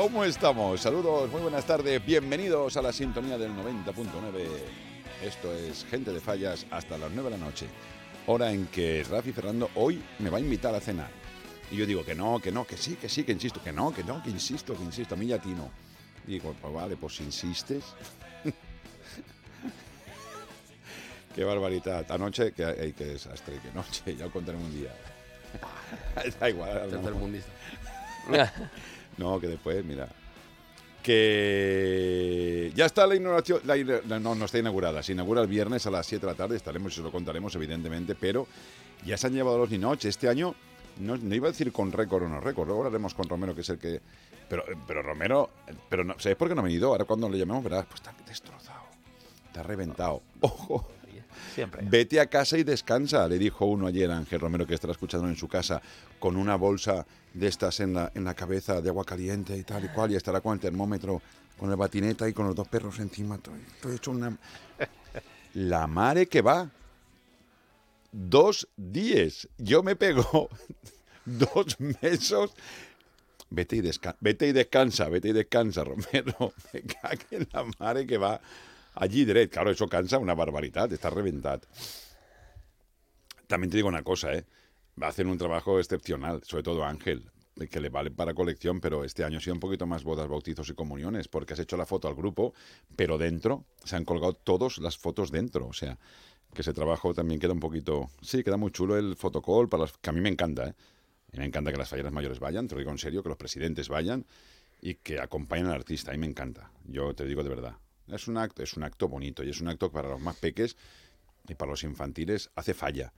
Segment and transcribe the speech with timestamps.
[0.00, 0.80] ¿Cómo estamos?
[0.80, 4.46] Saludos, muy buenas tardes, bienvenidos a la sintonía del 90.9.
[5.22, 7.66] Esto es Gente de Fallas hasta las 9 de la noche,
[8.26, 11.10] hora en que Rafi Fernando hoy me va a invitar a cenar.
[11.70, 13.92] Y yo digo que no, que no, que sí, que sí, que insisto, que no,
[13.92, 15.68] que no, que insisto, que insisto, a mí ya ti no.
[16.26, 17.84] Digo, pues vale, pues si insistes.
[21.34, 22.10] Qué barbaridad.
[22.10, 24.94] Anoche, que, ay, qué desastre, qué noche, ya lo contaremos un día.
[26.40, 26.88] da igual.
[26.88, 27.52] Tercermundista.
[29.18, 30.08] No, que después, mira.
[31.02, 33.60] Que ya está la inauguración.
[33.64, 35.02] la la- no, no está inaugurada.
[35.02, 36.56] Se inaugura el viernes a las 7 de la tarde.
[36.56, 38.14] Estaremos y os lo contaremos, evidentemente.
[38.14, 38.46] Pero
[39.04, 40.04] ya se han llevado los Ninoch.
[40.04, 40.54] Este año,
[40.98, 42.66] no, no iba a decir con récord o no récord.
[42.66, 44.00] Luego hablaremos con Romero, que es el que.
[44.48, 45.50] Pero, pero Romero.
[45.88, 46.88] Pero no, ¿Sabes por qué no ha venido?
[46.88, 48.82] Ahora cuando le llamemos, verás, pues está destrozado.
[49.46, 50.22] Está reventado.
[50.40, 50.88] Ojo.
[51.54, 51.82] Siempre.
[51.84, 55.26] Vete a casa y descansa, le dijo uno ayer a Ángel Romero que estará escuchando
[55.26, 55.80] en su casa
[56.18, 59.84] con una bolsa de estas en la, en la cabeza de agua caliente y tal
[59.84, 61.22] y cual y estará con el termómetro,
[61.58, 63.36] con el batineta y con los dos perros encima.
[63.36, 64.36] Estoy, estoy hecho una...
[65.54, 66.70] La mare que va.
[68.12, 69.48] Dos días.
[69.58, 70.48] Yo me pego
[71.24, 72.50] dos meses.
[73.50, 76.52] Vete y, desca- vete y descansa, vete y descansa, Romero.
[76.72, 78.40] Me cague la mare que va
[78.94, 79.52] allí direct.
[79.52, 81.62] Claro, eso cansa una barbaridad, está reventado.
[83.48, 84.44] También te digo una cosa, ¿eh?
[85.00, 87.30] Hacer un trabajo excepcional, sobre todo Ángel,
[87.70, 90.68] que le vale para colección, pero este año ha sido un poquito más bodas, bautizos
[90.68, 92.54] y comuniones, porque has hecho la foto al grupo,
[92.96, 95.98] pero dentro se han colgado todas las fotos dentro, o sea,
[96.54, 98.10] que ese trabajo también queda un poquito...
[98.22, 100.74] Sí, queda muy chulo el fotocall, para las, que a mí me encanta, ¿eh?
[101.32, 103.88] Me encanta que las falleras mayores vayan, te lo digo en serio, que los presidentes
[103.88, 104.26] vayan
[104.80, 107.76] y que acompañen al artista, a mí me encanta, yo te digo de verdad.
[108.08, 110.36] Es un acto, es un acto bonito y es un acto que para los más
[110.36, 110.76] peques
[111.48, 113.12] y para los infantiles hace falla.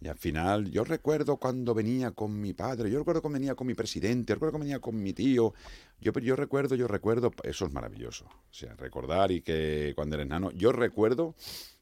[0.00, 3.66] Y al final, yo recuerdo cuando venía con mi padre, yo recuerdo cuando venía con
[3.66, 5.54] mi presidente, yo recuerdo cuando venía con mi tío.
[6.00, 8.26] Yo, yo recuerdo, yo recuerdo, eso es maravilloso.
[8.26, 11.34] O sea, recordar y que cuando eres nano, yo recuerdo,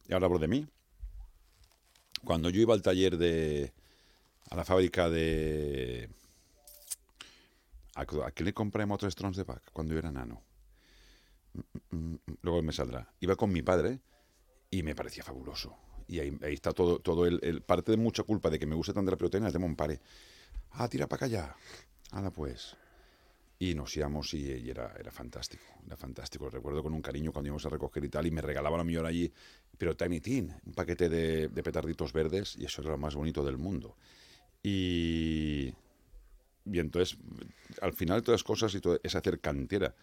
[0.09, 0.67] y ahora hablo de mí,
[2.25, 3.73] cuando yo iba al taller de,
[4.51, 6.09] a la fábrica de...
[7.97, 10.43] ¿A, quién le compré Motostrons de Back cuando yo era nano?
[11.53, 13.13] Mm, mm, mm, Luego me saldrá.
[13.21, 14.01] Iba con mi padre
[14.71, 15.77] y me parecía fabuloso.
[16.07, 19.11] Y ahí, está todo, todo el, parte de mucha culpa de que me guste tanto
[19.11, 20.01] la pelotena es de Monpare.
[20.73, 21.57] Ah, tira para ya.
[22.11, 22.77] Hala pues.
[23.59, 26.51] Y nos íbamos y, y era, era fantástico, era fantástico.
[26.51, 29.09] Recuerdo con un cariño cuando íbamos a recoger y tal, y me regalaban a hora
[29.09, 29.33] allí,
[29.79, 33.45] pero Tiny Tin, un paquete de, de petarditos verdes, y eso era lo más bonito
[33.45, 33.97] del mundo.
[34.63, 35.73] Y,
[36.65, 37.19] y entonces,
[37.81, 39.95] al final, todas las cosas y todo, es hacer cantera.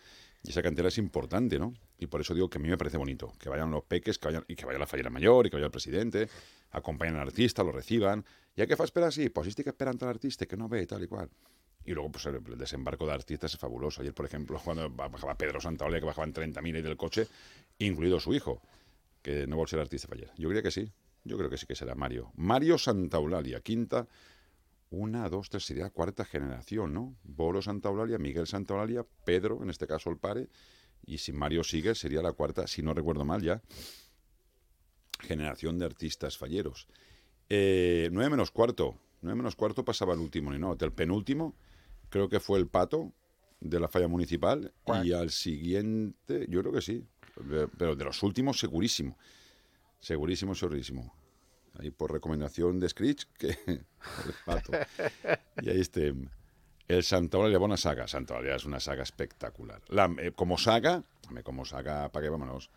[0.43, 1.73] Y esa cantera es importante, ¿no?
[1.99, 3.31] Y por eso digo que a mí me parece bonito.
[3.39, 5.67] Que vayan los peques, que vayan, y que vaya la fallera mayor, y que vaya
[5.67, 6.29] el presidente,
[6.71, 8.25] acompañen al artista, lo reciban.
[8.55, 9.29] ¿Y a qué fa esperar así?
[9.29, 11.29] Pues sí que esperan al artista, que no ve, tal y cual.
[11.85, 14.01] Y luego, pues el, desembarco de artistas es fabuloso.
[14.01, 17.27] Ayer, por ejemplo, cuando bajaba Pedro Santaola, que bajaban 30.000 ahí del coche,
[17.77, 18.61] incluido su hijo,
[19.21, 20.33] que no va a ser artista fallera.
[20.37, 20.91] Yo creo que sí.
[21.23, 22.31] Yo creo que sí que será Mario.
[22.35, 24.07] Mario Santaolalia, quinta
[24.91, 27.15] una, dos, tres, sería cuarta generación, ¿no?
[27.23, 30.49] Boro Santaolalia, Miguel Santaolalia, Pedro, en este caso el pare,
[31.05, 33.61] y si Mario sigue, sería la cuarta, si no recuerdo mal ya,
[35.19, 36.87] generación de artistas falleros.
[37.49, 41.55] Eh, nueve menos cuarto, nueve menos cuarto pasaba el último, no, del penúltimo,
[42.09, 43.13] creo que fue el Pato,
[43.61, 44.73] de la falla municipal,
[45.03, 47.05] y al siguiente, yo creo que sí,
[47.77, 49.17] pero de los últimos segurísimo,
[49.99, 51.20] segurísimo, segurísimo.
[51.81, 53.57] Ahí por recomendación de Screech, que
[54.45, 54.71] pato.
[55.61, 56.13] Y ahí este.
[56.87, 58.07] El Santa Eulalia, buena saga.
[58.07, 59.81] Santa es una saga espectacular.
[59.87, 61.03] La- eh, como saga,
[61.43, 62.69] como saga, ¿para qué vámonos?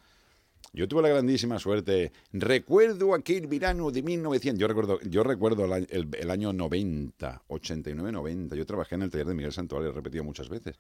[0.73, 2.13] Yo tuve la grandísima suerte.
[2.33, 4.59] Recuerdo aquel verano de 1900.
[4.61, 8.57] Yo recuerdo, yo recuerdo el, el- el año 90, 89, 90.
[8.57, 10.79] Yo trabajé en el taller de Miguel Santoral, lo he repetido muchas veces.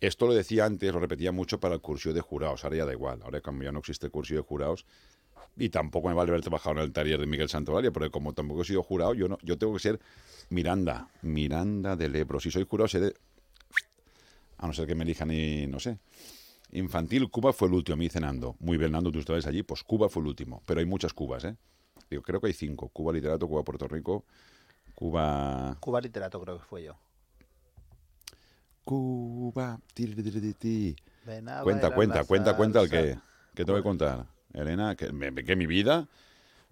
[0.00, 2.62] Esto lo decía antes, lo repetía mucho para el curso de jurados.
[2.64, 3.20] Ahora ya da igual.
[3.22, 4.86] Ahora, como ya no existe el curso de jurados,
[5.56, 8.62] y tampoco me vale haber trabajado en el taller de Miguel Santolaria, porque como tampoco
[8.62, 10.00] he sido jurado, yo no, yo tengo que ser
[10.50, 12.40] Miranda, Miranda del Ebro.
[12.40, 13.14] Si soy jurado, seré.
[14.58, 15.98] A no ser que me elijan y no sé.
[16.72, 18.56] Infantil, Cuba fue el último, a mí cenando.
[18.58, 20.62] Muy bien, Nando, tú estabas allí, pues Cuba fue el último.
[20.66, 21.56] Pero hay muchas Cubas, ¿eh?
[22.10, 22.88] Digo, creo que hay cinco.
[22.88, 24.24] Cuba Literato, Cuba Puerto Rico,
[24.94, 25.76] Cuba.
[25.80, 26.96] Cuba Literato creo que fue yo.
[28.84, 29.80] Cuba.
[31.62, 33.18] Cuenta, cuenta, cuenta, cuenta el que.
[33.54, 34.35] ¿Qué te voy a contar?
[34.52, 36.08] Elena, que, me- que mi vida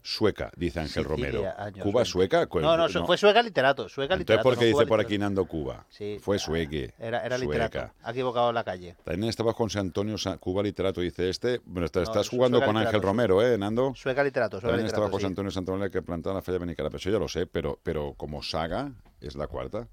[0.02, 1.40] sueca, dice Ángel Romero.
[1.82, 2.04] ¿Cuba 20.
[2.04, 2.46] sueca?
[2.60, 3.88] No, no, fue sueca literato.
[3.88, 4.42] Sueca Entonces, literato.
[4.50, 5.18] ¿por qué no Cuba dice por aquí.
[5.18, 5.86] Nando Cuba?
[5.88, 6.92] Sí, Fue ah, sueque.
[6.98, 7.64] Era, era sueca.
[7.64, 7.94] literato.
[8.02, 8.96] Ha equivocado la calle.
[9.02, 11.60] También estabas con San Antonio, Cuba Literato, dice este.
[11.64, 13.94] Bueno, te- No, estás jugando con Ángel Romero, ¿eh, Nando?
[13.94, 14.58] Sueca literato.
[14.60, 15.16] Sueca También estaba literato.
[15.16, 15.30] José sí.
[15.32, 16.98] Antonio Santaolalla que plantaba la falla de Nicaragua.
[16.98, 18.92] Eso ya lo sé, pero, pero como saga
[19.22, 19.88] es la cuarta.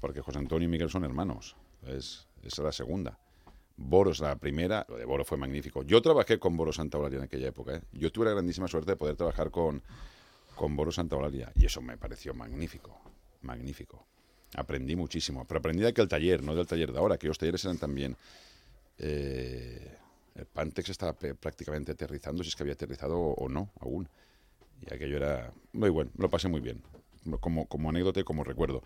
[0.00, 1.56] Porque José Antonio y Miguel son hermanos.
[1.86, 3.18] es, es la segunda.
[3.76, 5.82] Boros la primera, lo de Boro fue magnífico.
[5.82, 7.76] Yo trabajé con Boro Santa Eulalia en aquella época.
[7.76, 7.82] ¿eh?
[7.92, 9.82] Yo tuve la grandísima suerte de poder trabajar con,
[10.54, 13.00] con Boro Santa Eulalia y eso me pareció magnífico,
[13.42, 14.06] magnífico.
[14.56, 17.64] Aprendí muchísimo, pero aprendí de aquel taller, no del taller de ahora, que los talleres
[17.64, 18.16] eran también...
[18.98, 19.98] eh,
[20.34, 24.08] el Pantex estaba prácticamente aterrizando, si es que había aterrizado o, o no aún.
[24.80, 26.82] Y aquello era muy bueno, lo pasé muy bien,
[27.40, 28.82] como, como anécdota y como recuerdo.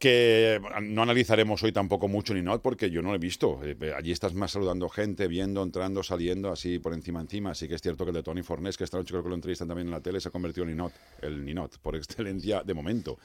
[0.00, 3.60] Que no analizaremos hoy tampoco mucho ni not porque yo no lo he visto.
[3.62, 7.50] Eh, Allí estás más saludando gente, viendo, entrando, saliendo, así por encima encima.
[7.50, 9.34] Así que es cierto que el de Tony Fornés, que esta noche creo que lo
[9.34, 12.72] entrevistan también en la tele, se ha convertido en Ninot, el Ninot, por excelencia de
[12.72, 13.18] momento.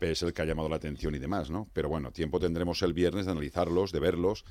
[0.00, 1.68] Es el que ha llamado la atención y demás, ¿no?
[1.74, 4.46] Pero bueno, tiempo tendremos el viernes de analizarlos, de verlos.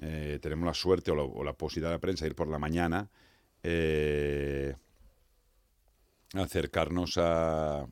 [0.00, 3.08] Eh, tenemos la suerte o, la- posibilidad de la prensa de ir por la mañana.
[3.62, 4.74] eh,
[6.34, 7.86] acercarnos a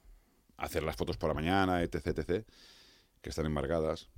[0.56, 2.44] hacer las fotos por la mañana, etc, etc,
[3.22, 4.08] que están embargadas.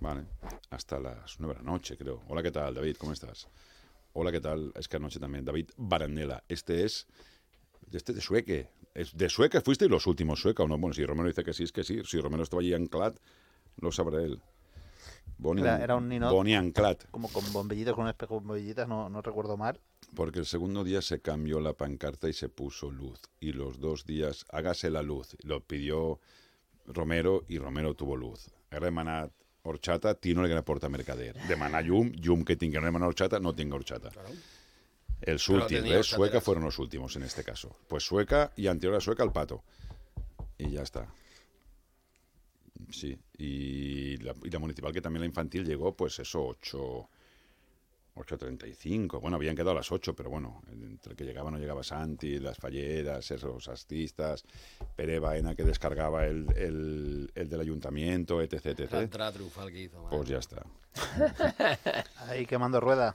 [0.00, 0.24] Vale,
[0.70, 2.22] hasta las nueve de la noche, creo.
[2.28, 2.96] Hola, ¿qué tal, David?
[2.96, 3.48] ¿Cómo estás?
[4.14, 4.72] Hola, ¿qué tal?
[4.74, 6.42] Es que anoche también, David Barandela.
[6.48, 7.06] Este es,
[7.92, 8.68] este de Sueque.
[8.94, 10.76] Es de Sueca fuiste los últimos Sueca, ¿o no?
[10.78, 12.00] Bueno, si Romero dice que sí, es que sí.
[12.04, 13.16] Si Romero estaba allí anclat,
[13.76, 14.40] lo sabrá él.
[15.38, 16.32] Bonnie, Era- era un ninot.
[16.32, 17.04] Bonnie anclat.
[17.10, 19.78] Como con bombillitas, con un espejo con bombillitas, no, no recuerdo mal.
[20.16, 23.20] Porque el segundo día se cambió la pancarta y se puso luz.
[23.38, 25.36] Y los dos días, hágase la luz.
[25.44, 26.18] Lo pidió
[26.92, 28.50] Romero y Romero tuvo luz.
[28.70, 29.32] Era demanat
[29.62, 31.36] horchata, Tino le porta mercader.
[31.46, 34.10] Demanar llum, llum que tinga no demana horchata, no tenga horchata.
[35.26, 36.06] Últims, tenia ¿ves?
[36.06, 37.76] Sueca fueron los últimos en este caso.
[37.88, 39.62] Pues Sueca y anterior a Sueca el pato.
[40.56, 41.12] Y ya está.
[42.90, 47.08] Sí, y la, y la municipal que también la infantil llegó, pues eso, 8,
[48.16, 49.20] 8.35.
[49.20, 52.58] Bueno, habían quedado a las 8, pero bueno, entre que llegaba no llegaba Santi, las
[52.58, 54.44] falleras, esos artistas,
[54.96, 58.92] Pere Baena que descargaba el, el, el del ayuntamiento, etc, La etc.
[58.94, 60.06] entrada triunfal que hizo.
[60.10, 60.64] Pues ya está.
[62.28, 63.14] Ahí quemando rueda.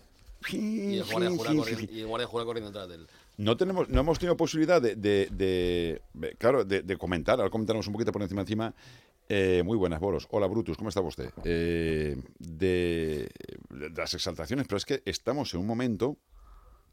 [0.50, 3.08] Y el guardia jura corriendo, y el guardia jura corriendo detrás de él.
[3.38, 7.50] No, tenemos, no hemos tenido posibilidad de, de- de- de- claro, de, de comentar, ahora
[7.50, 8.74] comentaremos un poquito por encima encima.
[9.28, 10.28] Eh, muy buenas, Boros.
[10.32, 11.32] Hola, Brutus, ¿cómo está usted?
[11.44, 13.30] Eh, de,
[13.70, 16.18] de las exaltaciones, pero es que estamos en un momento,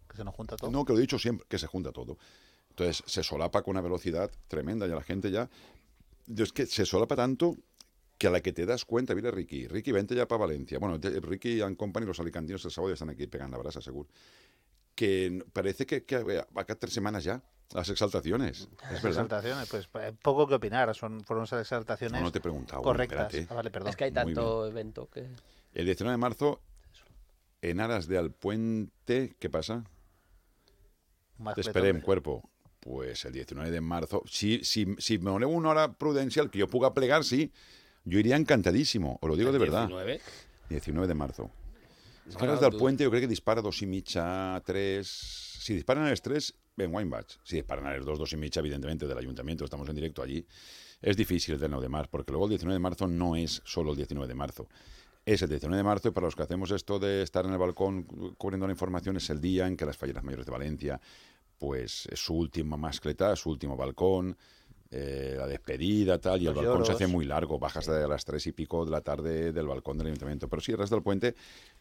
[0.09, 0.71] Que se nos junta todo.
[0.71, 2.17] no, que lo he dicho siempre, que se junta todo.
[2.71, 5.51] Entonces, se solapa con una velocidad tremenda, ya la gente ya...
[6.35, 7.57] Es que se solapa tanto
[8.17, 10.79] que a la que te das cuenta, mira Ricky, Ricky, vente ya para Valencia.
[10.79, 14.09] Bueno, Ricky and Company, los alicantinos el sábado ya están aquí pegando la brasa, seguro.
[14.95, 18.61] Que parece que, que va a tres semanas ya, las exaltaciones.
[18.61, 19.09] Es Las verdad.
[19.09, 20.95] exaltaciones, pues eh, poco que opinar.
[20.95, 22.83] Son, fueron esas exaltaciones No, no te he preguntado.
[22.83, 23.35] correctas.
[23.49, 23.91] Ah, vale, perdón.
[23.91, 25.27] Es que hay tanto evento que.
[25.75, 26.61] El 19 de marzo,
[27.63, 29.85] en Aras de Alpuente, ¿qué pasa?
[31.39, 32.49] Más Te esperé en cuerpo.
[32.81, 36.67] Pues el 19 de marzo, si, si, si me doné una hora prudencial que yo
[36.67, 37.53] pueda plegar, sí,
[38.05, 39.87] yo iría encantadísimo, os lo digo de verdad.
[39.87, 40.21] 19.
[40.69, 41.51] 19 de marzo.
[42.41, 45.09] Aras del Puente, yo creo que dispara dos y micha, tres...
[45.61, 47.27] Si disparan a las tres, ven Weinbach.
[47.45, 50.45] Si disparan a las dos, dos y micha, evidentemente, del ayuntamiento, estamos en directo allí.
[51.01, 53.61] Es difícil el del 9 de marzo, porque luego el 19 de marzo no es
[53.65, 54.69] solo el 19 de marzo.
[55.25, 57.59] Es el 19 de marzo y para los que hacemos esto de estar en el
[57.59, 61.01] balcón cu- cubriendo la información es el día en que las falleras mayores de Valencia,
[61.59, 64.37] pues es su última mascleta, su último balcón,
[64.93, 68.47] eh, la despedida, tal, y el balcón se hace muy largo, bajas de las tres
[68.47, 70.49] y pico de la tarde del balcón del ayuntamiento.
[70.49, 71.35] Pero sí, el resto del puente,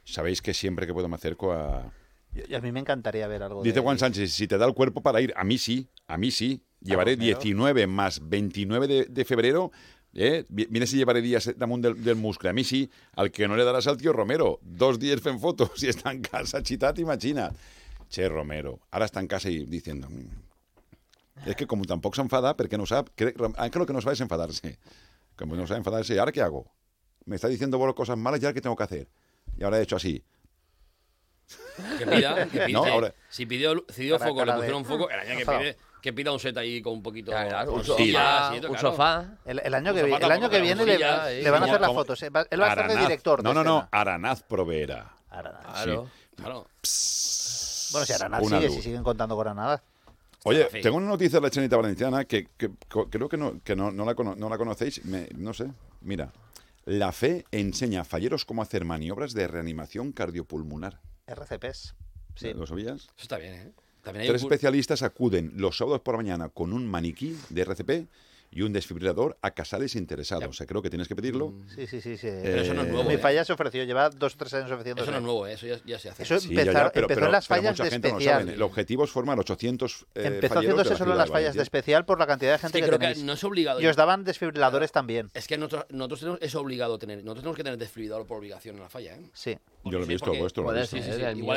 [0.03, 1.91] sabéis que siempre que puedo me acerco a...
[2.33, 3.81] Y- y a mí me encantaría ver algo Dice de...
[3.81, 6.63] Juan Sánchez, si te da el cuerpo para ir, a mí sí, a mí sí.
[6.79, 7.39] Llevaré Romero.
[7.39, 9.71] 19 más 29 de, de febrero,
[10.13, 10.45] eh?
[10.49, 12.49] Mira si llevaré días damunt del, del muscle.
[12.49, 14.59] A mí sí, al que no le darás al tío Romero.
[14.63, 17.51] Dos días fent fotos y está en casa, chitat, imagina.
[18.09, 20.07] Che, Romero, ahora está en casa y diciendo...
[21.45, 24.13] Es que como tampoco se enfada, porque no sabe, cree, que lo que no sabe
[24.13, 24.77] es enfadarse.
[25.35, 26.71] Como no sabe enfadarse, ¿ahora qué hago?
[27.25, 29.07] Me está diciendo bueno, cosas malas, ¿y ahora qué tengo que hacer?
[29.57, 30.23] Y ahora he hecho así.
[31.97, 32.79] Que pida, que pida.
[32.79, 35.45] No, ahora- Si pidió, si dio foco, le cara de- pusieron foco, el año que
[35.45, 37.31] pide, que pida un set ahí con un poquito.
[37.31, 38.79] Claro, un sofá, sillas un claro.
[38.79, 39.37] sofá.
[39.45, 40.97] El, el año que, el año que viene le,
[41.43, 42.21] le van a hacer las fotos.
[42.23, 42.29] eh.
[42.29, 43.43] Va- Él va a estar de director.
[43.43, 43.87] No, no, no.
[43.91, 45.13] Aranaz proveerá.
[45.29, 45.61] Aranaz.
[45.83, 46.07] Claro.
[46.35, 46.67] Claro.
[47.91, 48.75] Bueno, si Aranaz sigue, luz.
[48.75, 49.81] si siguen contando con Aranaz.
[50.43, 50.81] Oye, Rafi.
[50.81, 52.47] tengo una noticia de la chanita valenciana que,
[53.09, 55.03] creo que, no, que no, no la, cono- no la conocéis.
[55.05, 55.71] Me- no sé,
[56.01, 56.31] mira.
[56.85, 60.99] La fe enseña a falleros cómo hacer maniobras de reanimación cardiopulmonar.
[61.27, 61.93] RCPs.
[62.35, 62.53] Sí.
[62.53, 63.03] ¿Lo sabías?
[63.03, 63.71] Eso está bien, ¿eh?
[64.01, 67.61] También hay Tres un especialistas acuden los sábados por la mañana con un maniquí de
[67.61, 68.07] RCP
[68.53, 70.49] y un desfibrilador a casales interesados.
[70.49, 71.53] O sea, creo que tienes que pedirlo.
[71.73, 72.17] Sí, sí, sí.
[72.17, 72.27] sí.
[72.43, 73.17] Pero eso no es Eh, nuevo, Mi ¿eh?
[73.17, 75.01] falla se ofreció, lleva dos o tres años ofreciendo.
[75.03, 75.53] Eso no es nuevo, ¿eh?
[75.53, 76.23] eso ya, ya se hace.
[76.23, 78.07] Eso Sí, ya, empezar- ya, pero, empezó pero- en las pero fallas mucha de no
[78.07, 78.39] especial.
[78.41, 78.53] sabe.
[78.53, 82.19] El objetivo es formar 800 eh, Empezó haciéndose solo en las fallas de especial por
[82.19, 83.79] la cantidad de gente que que creo que no es obligado.
[83.79, 85.29] Y os daban desfibriladores también.
[85.33, 87.19] Es que nosotros, nosotros tenemos, es obligado tener.
[87.19, 89.29] Nosotros tenemos que tener desfibrilador por obligación en la falla, ¿eh?
[89.33, 89.57] Sí.
[89.85, 90.63] Yo lo he visto, vuestro.
[90.63, 90.97] lo he visto.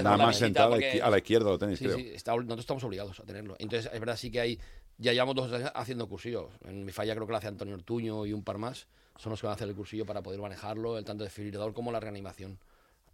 [0.01, 0.79] Nada más sentado a
[1.11, 1.99] la, izquierda lo tenéis, Sí, creo.
[1.99, 3.57] nosotros estamos obligados a tenerlo.
[3.59, 4.59] Entonces, es verdad, sí que hay.
[4.99, 6.47] Ya llevamos dos años haciendo cursillos.
[6.65, 8.87] En mi falla creo que lo hace Antonio Ortuño y un par más.
[9.17, 11.93] Son los que van a hacer el cursillo para poder manejarlo, el tanto desfibrilador como
[11.93, 12.59] la reanimación.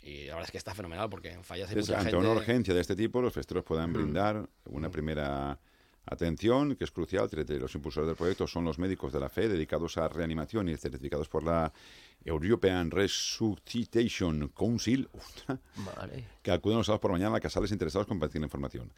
[0.02, 2.26] Y la verdad es que está fenomenal porque en fallas hay Entonces, mucha ante gente.
[2.26, 5.58] una urgencia de este tipo, los festeros puedan brindar una primera
[6.06, 7.28] atención, que es crucial.
[7.30, 11.28] Los impulsores del proyecto son los médicos de la fe dedicados a reanimación y certificados
[11.28, 11.70] por la
[12.24, 15.08] European Resuscitation Council,
[15.76, 16.24] Vale.
[16.42, 18.92] que acuden los sábados por mañana a casales interesados en compartir la información.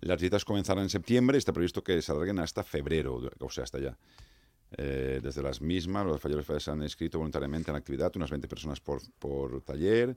[0.00, 3.64] Las visitas comenzarán en septiembre y está previsto que se alarguen hasta febrero, o sea,
[3.64, 3.98] hasta ya.
[4.76, 8.48] Eh, desde las mismas, los falleros se han inscrito voluntariamente en la actividad, unas 20
[8.48, 10.16] personas por, por taller.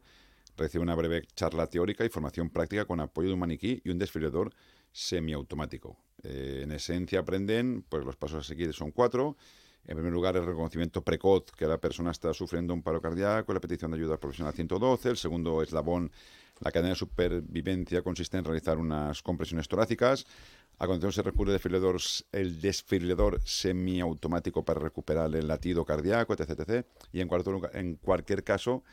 [0.56, 4.00] Recibe una breve charla teórica y formación práctica con apoyo de un maniquí y un
[4.00, 4.52] desfibrilador
[4.92, 5.98] semiautomático.
[6.24, 9.38] Eh, en esencia aprenden, pues los pasos a seguir son cuatro.
[9.88, 13.62] En primer lugar, el reconocimiento precoz que la persona está sufriendo un paro cardíaco la
[13.62, 15.10] petición de ayuda profesional 112.
[15.10, 16.12] El segundo eslabón,
[16.60, 20.26] la cadena de supervivencia, consiste en realizar unas compresiones torácicas.
[20.80, 21.98] A continuación se recurre al desfibrilador,
[22.34, 26.50] el desfibrilador semiautomático para recuperar el latido cardíaco, etc.
[26.60, 26.86] etc.
[27.14, 28.84] Y en, cuarto lugar- en cualquier caso,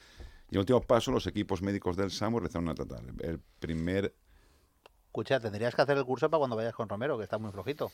[0.50, 3.02] y el último paso, los equipos médicos del SAMU realizan una tratada.
[3.20, 4.14] El primer
[5.06, 7.90] Escucha, tendrías que hacer el curso para cuando vayas con Romero, que está muy flojito.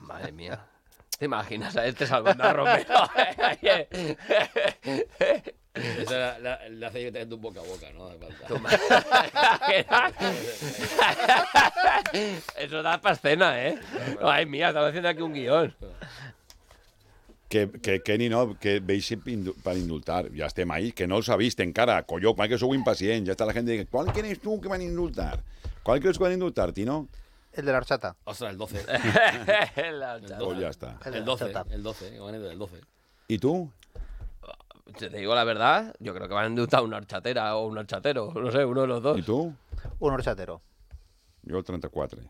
[0.00, 0.66] Madre mía.
[1.22, 2.84] ¿Te imaginas a este salvando a Romero?
[5.72, 8.10] Esa la, la, la hace un boca a boca, ¿no?
[12.58, 13.78] Eso da para escena, ¿eh?
[14.20, 15.72] Ay, mía, estamos haciendo aquí un guion.
[17.48, 19.16] Que, que Kenny no, que veis
[19.62, 20.28] para indultar.
[20.32, 22.02] Ya estem ahí, que no el sabéis, encara.
[22.02, 23.24] Colló, mal que sou impacient.
[23.28, 25.44] Ja està la gent dient, ¿cuál quieres tú que van a indultar?
[25.84, 27.06] ¿Cuál crees que van a indultar, Tino?
[27.52, 28.16] El de la horchata.
[28.24, 28.86] Ostras, el 12.
[29.92, 30.38] La chata.
[30.38, 30.98] Pues ya está.
[31.04, 31.74] El de El la 12, horchata.
[31.74, 32.80] el 12, van a ir del 12.
[33.28, 33.70] ¿Y tú?
[34.98, 38.32] Te digo la verdad, yo creo que van a inductar una horchatera o un horchatero.
[38.34, 39.18] No sé, uno de los dos.
[39.18, 39.54] ¿Y tú?
[40.00, 40.60] Un horchatero.
[41.48, 42.20] Jo el 34.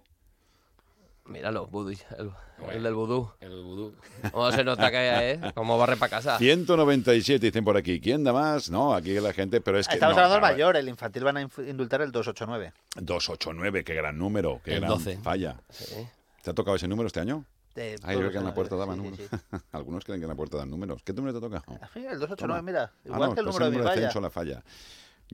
[1.33, 2.31] Míralo, vudú, el,
[2.73, 3.31] el del vudú.
[3.41, 3.95] El vudú.
[4.31, 5.41] ¿Cómo se nota que, eh?
[5.55, 6.37] Cómo barre para casa.
[6.39, 8.01] 197 dicen por aquí.
[8.01, 8.71] ¿Quién da más?
[8.71, 9.95] No, aquí la gente, pero es que...
[9.95, 12.73] Estamos no, hablando del mayor, el infantil van a indultar el 289.
[12.97, 15.19] 289, qué gran número, qué El gran 12.
[15.19, 15.57] falla.
[15.71, 16.07] Sí.
[16.43, 17.45] ¿Te ha tocado ese número este año?
[17.75, 19.27] De Ay, yo creo que en la puerta daban sí, números.
[19.31, 19.57] sí.
[19.73, 21.03] Algunos creen que en la puerta dan números.
[21.03, 21.63] ¿Qué número te toca?
[21.67, 22.63] Ah, el 289, Toma.
[22.63, 22.93] mira.
[22.95, 24.07] Ah, Igual no, que el pues número de mi número de falla.
[24.09, 24.63] censo la falla.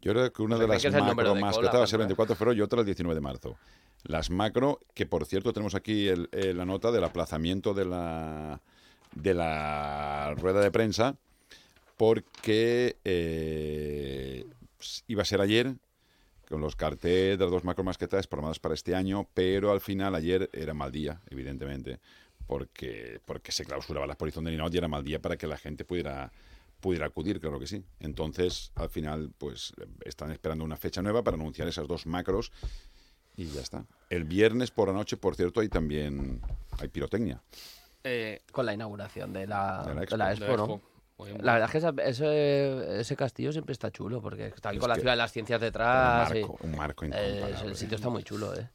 [0.00, 2.34] Yo creo que una Se de las macro más cola, petadas es el pero- 24
[2.34, 3.56] de febrero y otra el 19 de marzo.
[4.04, 8.60] Las macro, que por cierto tenemos aquí el- eh, la nota del aplazamiento de la,
[9.14, 11.16] de la rueda de prensa
[11.96, 14.44] porque eh,
[15.08, 15.74] iba a ser ayer
[16.48, 20.14] con los carteles de las dos macro masquetas programadas para este año, pero al final
[20.14, 21.98] ayer era mal día, evidentemente,
[22.46, 25.58] porque, porque se clausuraba la exposición de Ninot y era mal día para que la
[25.58, 26.32] gente pudiera
[26.80, 27.84] pudiera acudir, claro que sí.
[28.00, 29.72] Entonces, al final, pues
[30.04, 32.52] están esperando una fecha nueva para anunciar esas dos macros
[33.36, 33.84] y ya está.
[34.10, 36.40] El viernes por la noche, por cierto, hay también
[36.78, 37.42] hay pirotecnia.
[38.04, 40.16] Eh, Con la inauguración de la, De la de Expo.
[40.16, 40.64] la la Expo, ¿no?
[40.74, 40.82] Expo.
[41.18, 41.44] Muy bien.
[41.44, 44.80] La verdad es que esa- ese, ese castillo siempre está chulo, porque está ahí Es
[44.80, 46.30] con la ciudad de las ciencias un detrás.
[46.30, 47.70] y- marco, un marco eh, incomparable.
[47.70, 48.68] el sitio está muy chulo, ¿eh?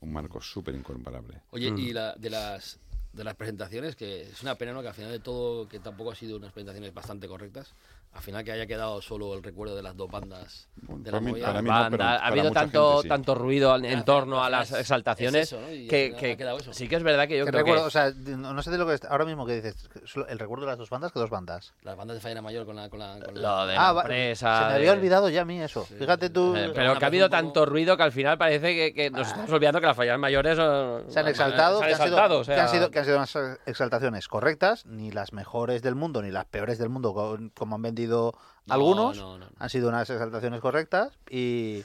[0.00, 1.40] Un marco súper incomparable.
[1.50, 1.78] Oye, Mm.
[1.78, 2.78] y la, de las
[3.16, 4.82] de las presentaciones, que es una pena, ¿no?
[4.82, 7.74] Que al final de todo, que tampoco ha sido unas presentaciones bastante correctas,
[8.16, 11.20] al final que haya quedado solo el recuerdo de las dos bandas Bueno, de la
[11.20, 11.46] mí- movida.
[11.46, 13.08] para mí no, Banda, pero ha habido tanto, gente sí.
[13.08, 15.70] tanto ruido al- en torno a las es- exaltaciones es eso, ¿no?
[15.72, 16.72] Y al que, final que ha quedado eso.
[16.72, 18.78] sí que es verdad que yo creo recuerdo, que o sea, no no sé de
[18.78, 19.88] lo que es- ahora mismo que dices,
[20.28, 21.74] el recuerdo de las dos bandas que dos bandas.
[21.82, 22.88] Las bandas de Fallera Mayor con la...
[22.88, 24.58] Con la, con lo la- de Ah, la va- empresa.
[24.58, 25.84] Se me de- había olvidado ya a mí eso.
[25.84, 26.56] Fíjate tú.
[26.56, 29.28] eh, Pero que ha habido poco- tanto ruido que al final parece que, que nos
[29.28, 32.06] estamos olvidando que las fallas mayores son- se han exaltado, se han que, han sido,
[32.16, 35.82] exaltado, o que han sea, sido, que han sido unas exaltaciones correctas, ni las mejores
[35.82, 38.32] del mundo, ni las peores del mundo, co- como han vendido No,
[38.74, 39.16] algunos.
[39.16, 39.48] no, no.
[39.58, 41.84] Han sido unas exaltaciones correctas y,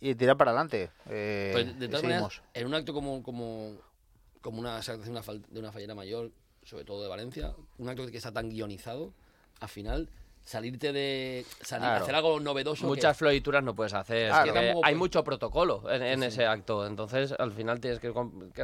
[0.00, 0.90] y tirar para adelante.
[1.08, 2.22] Eh, Pues, de y todas seguimos.
[2.38, 3.72] maneras, en un acto como, como,
[4.40, 5.14] como una exaltación
[5.50, 6.30] de una fallera mayor,
[6.64, 9.12] sobre todo de Valencia, un acto que está tan guionizado,
[9.60, 10.08] al final,
[10.44, 11.44] salirte de.
[11.62, 12.02] Salir, Claro.
[12.04, 12.86] hacer algo novedoso.
[12.86, 14.28] Muchas que, florituras no puedes hacer.
[14.28, 14.44] Claro.
[14.46, 16.86] es que Tampoco hay puedes- mucho protocolo en, en ese acto.
[16.86, 18.12] Entonces, al final tienes que,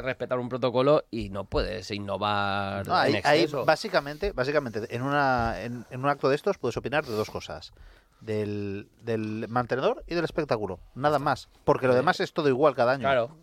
[0.01, 5.85] respetar un protocolo y no puedes innovar No, ahí, en básicamente, básicamente en, una, en,
[5.89, 7.73] en un acto de estos puedes opinar de dos cosas.
[8.21, 10.79] Del, del mantenedor y del espectáculo.
[10.93, 11.49] Nada más.
[11.63, 13.01] Porque lo demás es todo igual cada año.
[13.01, 13.35] Claro.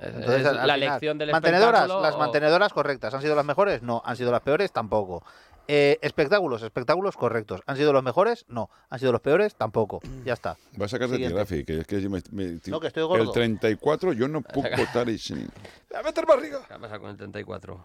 [0.00, 3.82] Entonces, la final, lección del mantenedoras, espectáculo las o- mantenedoras correctas, ¿han sido las mejores?
[3.82, 4.00] No.
[4.04, 4.70] ¿Han sido las peores?
[4.70, 5.24] Tampoco.
[5.70, 7.60] Eh, espectáculos, espectáculos correctos.
[7.66, 8.46] ¿Han sido los mejores?
[8.48, 8.70] No.
[8.88, 9.54] ¿Han sido los peores?
[9.54, 10.00] Tampoco.
[10.24, 10.56] Ya está.
[10.80, 11.28] Va a sacar de ti.
[11.28, 13.22] Rafi, que es que yo me, me- No, que estoy gordo.
[13.22, 15.46] El 34 yo no puedo votar y sí.
[15.94, 16.60] A meter barriga.
[16.66, 17.84] ¿Qué ha pasado con el 34?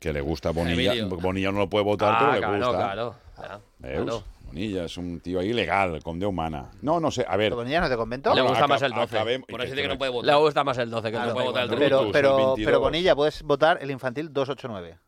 [0.00, 0.92] Que le gusta Bonilla.
[0.92, 1.08] Emilio.
[1.18, 2.92] Bonilla no lo puede votar, pero Ah, le claro, gusta.
[2.92, 3.14] claro.
[3.80, 4.24] claro.
[4.46, 6.70] Bonilla es un tío ahí legal, con de humana.
[6.82, 7.50] No, no sé, a ver.
[7.50, 8.34] ¿Pero Bonilla no te convento?
[8.34, 9.16] Le gusta más el 12.
[9.16, 10.36] acabem- Por eso dice que no puede Le votar.
[10.38, 12.12] gusta más el 12 que Claro, puede votar el 34.
[12.12, 12.80] Pero, pero, pero 22.
[12.80, 14.98] Bonilla, puedes votar el infantil 289.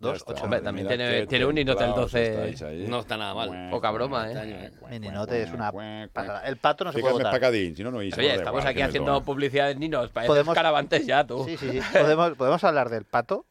[0.00, 0.32] Ya está.
[0.32, 0.44] 289.
[0.44, 2.32] Hombre, también Mira tiene- tiene un Ninote el templados 12.
[2.52, 2.86] estáis ahí.
[2.88, 3.68] No está nada mal.
[3.70, 4.32] Poca broma, ¿eh?
[4.32, 4.70] Este año, ¿eh?
[4.90, 5.72] Mi Ninote es una
[6.12, 6.46] pasada.
[6.46, 7.32] El pato no se puede votar.
[7.32, 8.20] pacadín, si no, no hice.
[8.20, 10.10] Oye, estamos igual, aquí haciendo publicidad de ninos.
[10.10, 11.44] Podemos- caravantes ya, tú.
[11.44, 11.80] Sí, sí, sí.
[11.92, 13.46] ¿Podemos, podemos hablar del pato.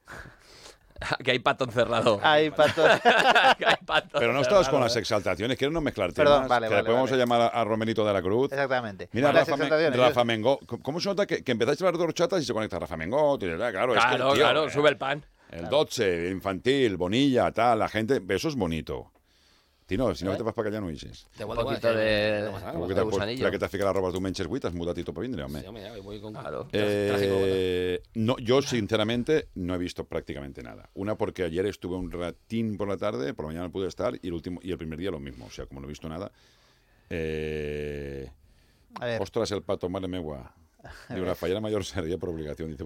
[1.24, 2.20] que hay pato encerrado.
[2.24, 2.84] Hay pato.
[3.58, 5.00] Que hay pato Pero no estabas con las ¿eh?
[5.00, 7.18] exaltaciones, quiero no mezclar Perdón, vale, que vale, a vale.
[7.18, 8.52] llamar a, a Romerito de la Cruz.
[8.52, 9.10] Exactamente.
[9.12, 10.60] Mira, Rafa, Rafa Mengó.
[10.66, 12.96] ¿Cómo- ¿Cómo se nota que, que empezáis a hablar de horchatas y se conecta Rafa
[12.98, 13.38] Mengó?
[13.38, 15.26] Tío, Claro, es que, Claro, tío, claro, eh, sube el pan.
[15.52, 18.22] El Dotse, el infantil, Bonilla, tal, la gente.
[18.30, 19.12] Eso es bonito.
[19.86, 21.28] Tino, si no que te vas para allá no dices.
[21.38, 22.42] Te Un a poquito de-
[22.94, 23.46] de gusanillo.
[23.46, 25.50] la que te fica la roba tu menches buitas, mudatito para vindre, nada.
[25.50, 25.62] home.
[25.62, 26.68] Sí, home, ya, voy con Claro.
[26.74, 30.90] Eh, no, yo sinceramente no he visto prácticamente nada.
[30.96, 34.14] Una porque ayer estuve un ratín por la tarde, por la mañana no pude estar
[34.22, 35.46] y el último y el primer día lo mismo.
[35.46, 36.34] O sea, como no he visto nada.
[37.10, 38.30] Eh,
[39.00, 40.54] A ver, ostras, el pato, madre megua.
[41.10, 42.70] Digo, la fallera mayor sería por obligación.
[42.72, 42.84] Dice,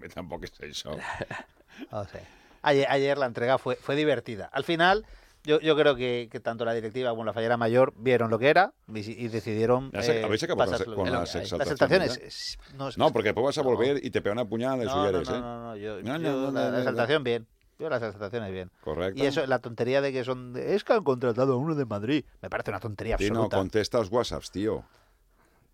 [0.00, 0.96] pero tampoco es eso.
[1.92, 2.22] no sé.
[2.62, 4.46] Ayer, ayer la entrega fue, fue divertida.
[4.52, 5.06] Al final,
[5.44, 8.48] yo, yo creo que, que tanto la directiva como la fallera mayor vieron lo que
[8.50, 9.90] era y, y decidieron.
[9.94, 11.72] Eh, ¿Habéis acabado con las- con las Las exaltaciones?
[12.16, 12.16] exaltaciones.
[12.18, 13.68] es- No, No, porque después vas a No.
[13.70, 15.40] volver y te pegan una puñalada de no, no, suyeres, no, ¿eh?
[15.40, 17.46] no, no, yo, No, no, yo no, la, no, la no, exaltación bien.
[17.78, 18.72] Yo las exaltaciones bien.
[18.80, 19.22] Correcto.
[19.22, 20.52] Y eso, la tontería de que son.
[20.52, 22.24] de- Es que han contratado a uno de Madrid.
[22.42, 23.56] Me parece una tontería absoluta.
[23.56, 24.84] contesta los WhatsApps, tío.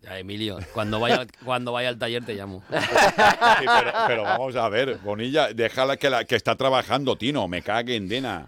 [0.05, 2.63] Ya, Emilio, cuando vaya, al- cuando vaya al taller te llamo.
[2.69, 7.61] Sí, pero, pero vamos a ver, Bonilla, déjala que, la, que está trabajando, Tino, me
[7.63, 8.47] cague en Dena.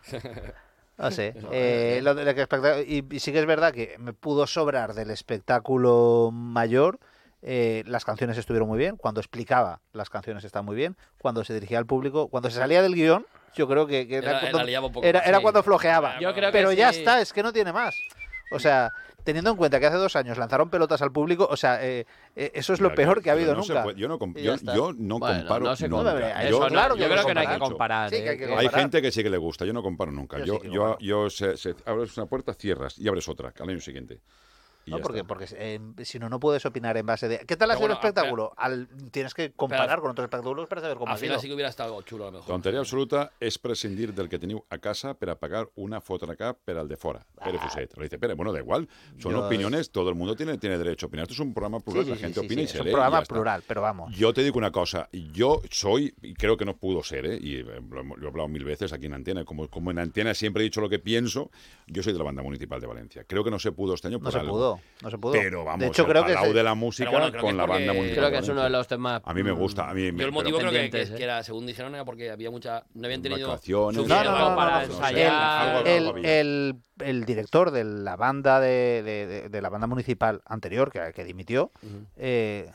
[0.97, 1.33] No sé.
[1.51, 6.29] eh, lo que y, y sí que es verdad que me pudo sobrar del espectáculo
[6.31, 6.99] mayor.
[7.41, 8.97] eh, las canciones estuvieron muy bien.
[8.97, 10.95] Cuando explicaba, las canciones estaban muy bien.
[11.19, 14.31] Cuando se dirigía al público, cuando se salía del guion, yo creo que, que era,
[14.41, 16.19] Era- cuando, era- cuando flojeaba.
[16.19, 16.99] Yo creo que Pero ya sí.
[16.99, 17.95] está, es que no tiene más.
[18.49, 21.83] O sea, teniendo en cuenta que hace dos años lanzaron pelotas al público, o sea,
[21.85, 22.05] eh,
[22.35, 23.83] eh, eso es lo peor que ha habido no nunca.
[23.83, 26.49] puede- yo, no, yo, yo no Bueno, comparo no se nunca.
[26.49, 27.59] Yo- claro creo que no hay que compara.
[27.59, 28.09] comparar.
[28.09, 28.55] Sí, que hay ¿eh?
[28.57, 30.37] Hay gente que sí que le gusta, yo no comparo nunca.
[30.39, 30.97] Yo Yo, sí yo, comparo.
[30.99, 34.21] yo se- se- abres una puerta, cierras y abres otra al año siguiente.
[34.87, 35.27] No, porque, está.
[35.27, 37.39] porque eh, si no, no puedes opinar en base de.
[37.39, 38.53] ¿Qué tal ha sido el bueno, espectáculo?
[38.57, 41.41] Al- tienes que comparar pero- con otros espectáculos para saber cómo Al ha final sido.
[41.41, 42.47] sí que hubiera estado chulo a lo mejor.
[42.47, 46.53] Tonteria absoluta és prescindir del que teniu a casa per a pagar una foto acá
[46.53, 47.25] per al de fora.
[47.43, 47.95] Pere Fuset.
[47.97, 48.87] Le dice, Pere, bueno, da igual.
[49.19, 51.23] Son Yo- opiniones, todo el mundo tiene, tiene derecho a opinar.
[51.23, 52.79] Esto es un programa plural, sí, la sí, gente sí, opina sí, y es se
[52.79, 52.91] un lee.
[52.91, 54.15] y programa plural, pero vamos.
[54.15, 57.37] Yo te digo una cosa, yo soy, y creo que no pudo ser, ¿eh?
[57.41, 60.33] y eh, lo, lo he hablado mil veces aquí en Antena, como, como en Antena
[60.33, 61.51] siempre he dicho lo que pienso,
[61.87, 63.23] yo soy de la banda municipal de Valencia.
[63.27, 64.76] Creo que no se pudo este año No por se algo.
[64.77, 65.31] Pudo, no se pudo.
[65.33, 67.93] Pero vamos, de hecho, el creo que de la música bueno, creo con la banda
[67.93, 68.17] municipal.
[68.27, 69.21] Creo que es uno de los temas.
[69.25, 71.13] A mí me gusta, a mí me, Yo el motivo creo que, que- ¿eh?
[71.15, 74.07] que era, según dijeron, era porque había mucha, no habían tenido Vacaciones.
[74.07, 74.93] No, no, no, para no, no.
[74.93, 75.87] ensayar.
[75.87, 76.39] El, había.
[76.41, 81.11] el- el director de la banda de, de- de- de la banda municipal anterior que,
[81.13, 81.71] que dimitió
[82.15, 82.71] eh,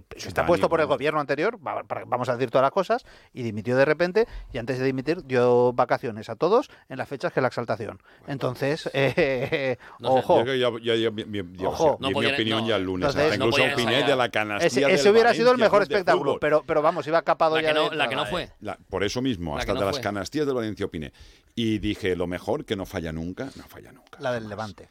[0.00, 3.04] que está puesto por el gobierno anterior va- para- vamos a decir todas las cosas
[3.32, 7.32] y dimitió de repente y antes de dimitir dio vacaciones a todos en las fechas
[7.32, 11.24] que la exaltación entonces eh, No sé, ojo Yo creo que ya, ya, ya, mi-
[11.24, 11.96] mi- ya- Ojo.
[11.98, 12.68] di No mi podían- opinión no.
[12.68, 13.08] ya el lunes.
[13.08, 16.38] Entonces, hasta no incluso opiné de la canastía ese, del hubiera sido el mejor espectáculo
[16.40, 18.50] pero pero vamos iba capado La ya que no, de- la que no fue.
[18.60, 20.00] La- por eso mismo, La hasta de las fue.
[20.02, 21.12] canastías del Valencia opiné.
[21.54, 24.18] Y dije, lo mejor que no falla nunca, no falla nunca.
[24.20, 24.48] la del.
[24.48, 24.88] Levante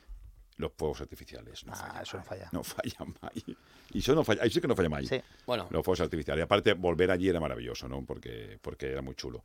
[0.62, 1.66] Los fuegos artificiales.
[1.66, 2.50] No Ah, falla eso no falla.
[2.52, 3.58] No falla mai.
[3.94, 5.06] Y eso no falla, ahí sí que no falla mai.
[5.06, 6.42] sí Bueno, Los fuegos artificiales.
[6.42, 8.06] Y aparte, volver allí era maravilloso, ¿no?
[8.06, 9.44] Porque, porque era muy chulo.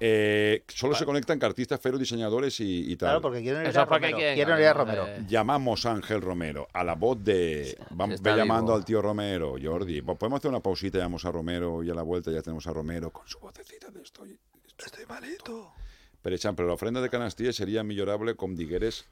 [0.00, 3.08] Eh, solo se conectan artistas, feros, diseñadores y, y tal.
[3.08, 5.24] claro porque quieren ir Eso a Romero quieren quieren ir a Romero eh.
[5.26, 7.76] Llamamos a Ángel Romero, a la voz de...
[7.90, 8.76] Vamos, ve llamando vivo.
[8.76, 10.02] al tío Romero, Jordi.
[10.02, 12.72] Po- Podemos hacer una pausita, llamamos a Romero y a la vuelta ya tenemos a
[12.72, 14.38] Romero con su vocecita de estoy,
[14.78, 15.72] estoy malito.
[16.22, 19.06] Pero, Echan, pero la ofrenda de Canastíes sería millorable com digueres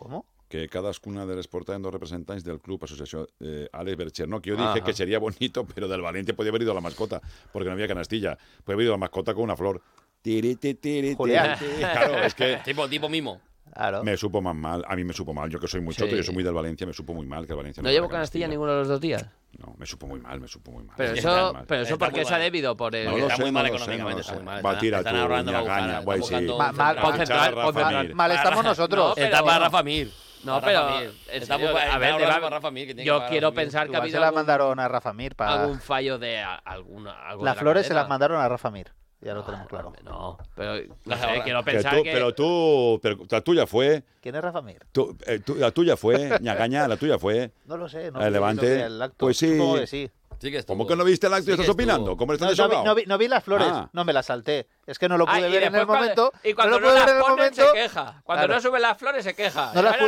[0.00, 4.26] com cómo que cadascuna de les portaven dos representants del club Asociació eh, Alex Bercher.
[4.26, 4.84] No, que yo dije Ajá.
[4.84, 8.36] que sería bonito, pero del Valiente podía haber ido la mascota, porque no había canastilla.
[8.64, 9.80] Podía haber ido la mascota con una flor.
[10.20, 11.14] Tiri, tiri, tiri.
[11.14, 13.40] Claro, es que tipo, tipo mimo.
[13.72, 14.84] Claro me supo más mal.
[14.88, 15.48] A mí me supo mal.
[15.50, 16.02] Yo que soy muy Sí.
[16.02, 18.02] choto, yo soy muy del Valencia, me supo muy mal que el Valencia ¿No lleva
[18.06, 19.26] llevo canastilla ninguno de los dos días?
[19.58, 19.74] No.
[19.78, 20.94] Me supo muy mal, me supo muy mal.
[20.96, 21.64] Pero eso, mal.
[21.66, 23.04] pero eso Está porque se ha debido por el...
[23.06, 24.54] No lo Está sé, muy no mal sé, no económicamente, está muy mal.
[24.64, 26.46] Va, Están- tira están tú, buscar, guay, están sí.
[26.46, 26.96] mal- central.
[27.00, 28.14] Concentrar Concentrar- Rafa concentrar- Mir.
[28.14, 29.08] Mal estamos nosotros.
[29.08, 30.10] No, pero- Está para Rafa Mir.
[30.44, 30.88] No, pero,
[31.30, 32.14] Está a ver,
[32.50, 34.80] Rafa Mir, que tiene que yo quiero pensar que ha habido se las algún, mandaron
[34.80, 35.62] a Rafa Mir para...
[35.62, 37.14] algún fallo de a- alguna...
[37.34, 38.92] Las la flores se las mandaron a Rafa Mir.
[39.22, 39.92] Ya lo No, tenemos claro.
[40.02, 42.12] No, pero no sé, quiero Pero pensar tú, que...
[42.12, 44.82] pero tú, pero la tuya fue, ¿Quién es Rafa Mir?
[44.92, 47.50] tú- eh, tú- la tuya fue, Ñagaña, la tuya fue.
[47.66, 48.10] No lo sé.
[48.10, 49.16] No Levante, el acto.
[49.18, 49.52] pues sí.
[49.56, 50.10] Supongo que sí.
[50.38, 50.74] Sí que estuvo.
[50.78, 52.16] ¿Cómo que no viste el acto y Sí estás opinando?
[52.16, 53.90] ¿Cómo estás No, no vi, no vi- no vi las flores, Ah.
[53.92, 54.68] no me las salté.
[54.86, 56.32] Es que no lo pude Ah, y ver en el cuando- momento.
[56.42, 57.66] Y cuando no no, lo pude ver en las el ponen, momento.
[57.66, 58.22] se queja.
[58.24, 58.54] Cuando Claro.
[58.54, 59.72] no suben las flores, se queja.
[59.74, 60.00] No las,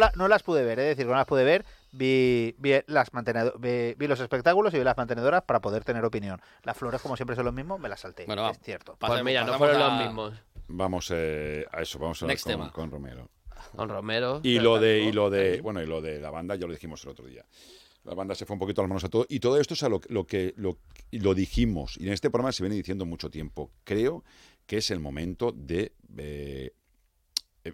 [0.00, 1.64] la- no pude ver, es decir, no las pude ver.
[1.96, 6.04] Vi, vi, las mantenedo- vi, vi los espectáculos y vi las mantenedoras para poder tener
[6.04, 6.40] opinión.
[6.62, 8.26] Las flores, como siempre son lo mismo, me las salté.
[8.26, 8.96] Bueno, es cierto.
[8.98, 10.34] Pues mira, no fueron a- los mismos.
[10.68, 12.72] Vamos eh, a eso, vamos a hablar con, tema.
[12.72, 13.30] con Romero.
[13.74, 14.40] Con Romero.
[14.42, 17.02] Y lo de, y lo de, bueno, y lo de la banda ya lo dijimos
[17.04, 17.44] el otro día.
[18.04, 19.26] La banda se fue un poquito a las manos a todo.
[19.28, 21.96] Y todo esto es a lo, lo que lo dijimos.
[21.98, 23.70] Y en este programa se viene diciendo mucho tiempo.
[23.84, 24.22] Creo
[24.66, 25.92] que es el momento de.
[26.18, 26.72] eh,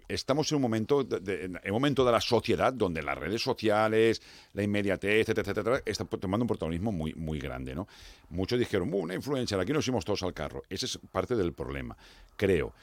[0.07, 4.21] estamos en un momento de, en un momento de la sociedad donde las redes sociales,
[4.53, 7.87] la inmediatez, etcétera, etcétera, está tomando un protagonismo muy, muy grande, ¿no?
[8.29, 10.63] Muchos dijeron, "Uh, una influencer, aquí nos fuimos todos al carro.
[10.69, 11.97] Ese es parte del problema,
[12.35, 12.73] creo.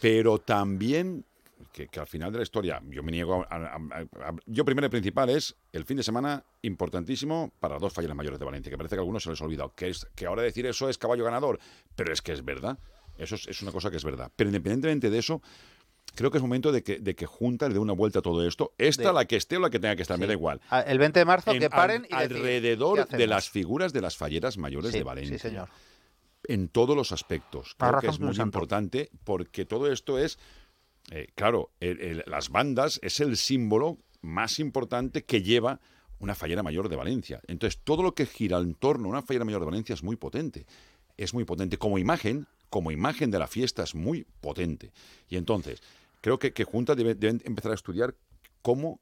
[0.00, 1.24] Pero también
[1.72, 3.78] que, al final de la historia, yo me niego a,
[4.46, 8.44] Yo primero y principal es el fin de semana importantísimo para dos falleras mayores de
[8.44, 9.74] Valencia, que parece que a algunos se les ha olvidado.
[9.74, 11.58] Que, es, que ahora decir eso es caballo ganador,
[11.94, 12.78] pero es que es verdad.
[13.18, 14.30] Eso es, es una cosa que es verdad.
[14.36, 15.40] Pero independientemente de eso,
[16.16, 18.44] creo que es momento de que, de que Junta le dé una vuelta a todo
[18.46, 18.72] esto.
[18.78, 20.60] Esta, De- la que esté o la que tenga que estar, me da igual.
[20.70, 23.48] Ah, El 20 de marzo, En- que paren al- y decir, ¿qué alrededor de las
[23.50, 25.68] figuras de las falleras mayores Sí, de Valencia Sí, señor.
[26.48, 27.74] en todos los aspectos.
[27.78, 28.42] Creo que es muy santo.
[28.58, 30.38] importante porque todo esto es,
[31.10, 35.80] eh, claro, el- el- las bandas es el símbolo más importante que lleva
[36.18, 37.40] una fallera mayor de Valencia.
[37.46, 40.16] Entonces, todo lo que gira en torno a una fallera mayor de Valencia es muy
[40.16, 40.66] potente.
[41.18, 41.78] Es muy potente.
[41.78, 44.92] Como imagen, como imagen de la fiesta es muy potente.
[45.28, 45.82] Y entonces,
[46.20, 48.14] creo que, que Junta debe, deben empezar a estudiar
[48.62, 49.00] cómo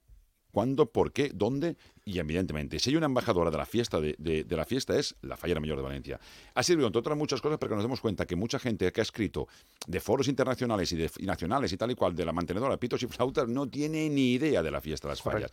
[0.55, 4.45] cuándo, por qué, dónde y evidentemente, si hay una embajadora de la fiesta de, de-
[4.45, 6.21] de la fiesta es la Fallera Mayor de Valencia.
[6.55, 9.01] Ha servido, entre otras muchas cosas, para que nos demos cuenta que mucha gente que
[9.01, 9.49] ha escrito
[9.87, 13.03] de foros internacionales y, de, y nacionales y tal y cual de la mantenedora Pitos
[13.03, 15.51] y Flautas no tiene ni idea de la fiesta de las fallas.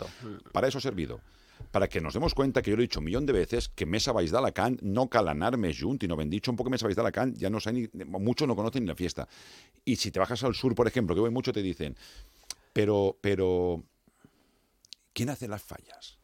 [0.53, 1.19] Para eso ha servido.
[1.71, 3.85] Para que nos demos cuenta que yo lo he dicho un millón de veces, que
[3.85, 6.87] Mesa Baix d'Alacant no cal anar més junt, y no ven dicho un poco Mesa
[6.87, 9.27] Baix d'Alacant, ya no saben ni, muchos no conocen ni la fiesta.
[9.85, 11.95] Y si te bajas al sur, por ejemplo, que voy mucho, te dicen,
[12.73, 13.83] pero, pero,
[15.13, 16.17] ¿quién hace las fallas?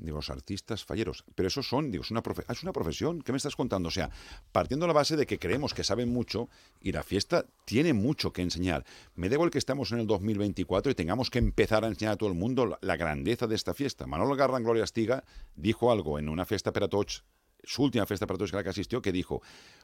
[0.00, 1.24] Digo, los artistas falleros.
[1.34, 3.20] Pero esos son, digo, es una, profe- es una profesión.
[3.20, 3.88] ¿Qué me estás contando?
[3.88, 4.10] O sea,
[4.52, 6.48] partiendo de la base de que creemos que saben mucho
[6.80, 8.84] y la fiesta tiene mucho que enseñar.
[9.16, 12.16] Me da igual que estamos en el 2024 y tengamos que empezar a enseñar a
[12.16, 14.06] todo el mundo la, grandeza de esta fiesta.
[14.06, 15.24] Manolo Garran Gloria Estiga
[15.56, 17.24] dijo algo en una fiesta para tots,
[17.64, 19.42] su última fiesta para a la que asistió, que dijo,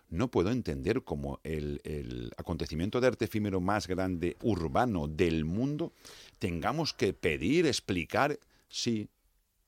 [0.08, 5.92] no puedo entender cómo el, el acontecimiento de arte efímero más grande urbano del mundo
[6.38, 9.08] tengamos que pedir, explicar, sí,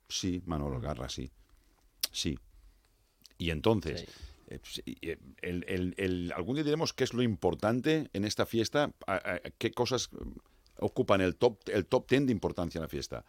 [0.09, 1.31] Sí, Manolo Garra, sí.
[2.13, 2.39] Sí.
[3.39, 4.07] Y entonces, Sí.
[4.49, 8.47] eh, sí, eh, el- el- el- algún día diremos qué es lo importante en esta
[8.47, 10.25] fiesta, a- a- qué cosas eh,
[10.79, 13.25] ocupan el top, el top ten de importancia en la fiesta.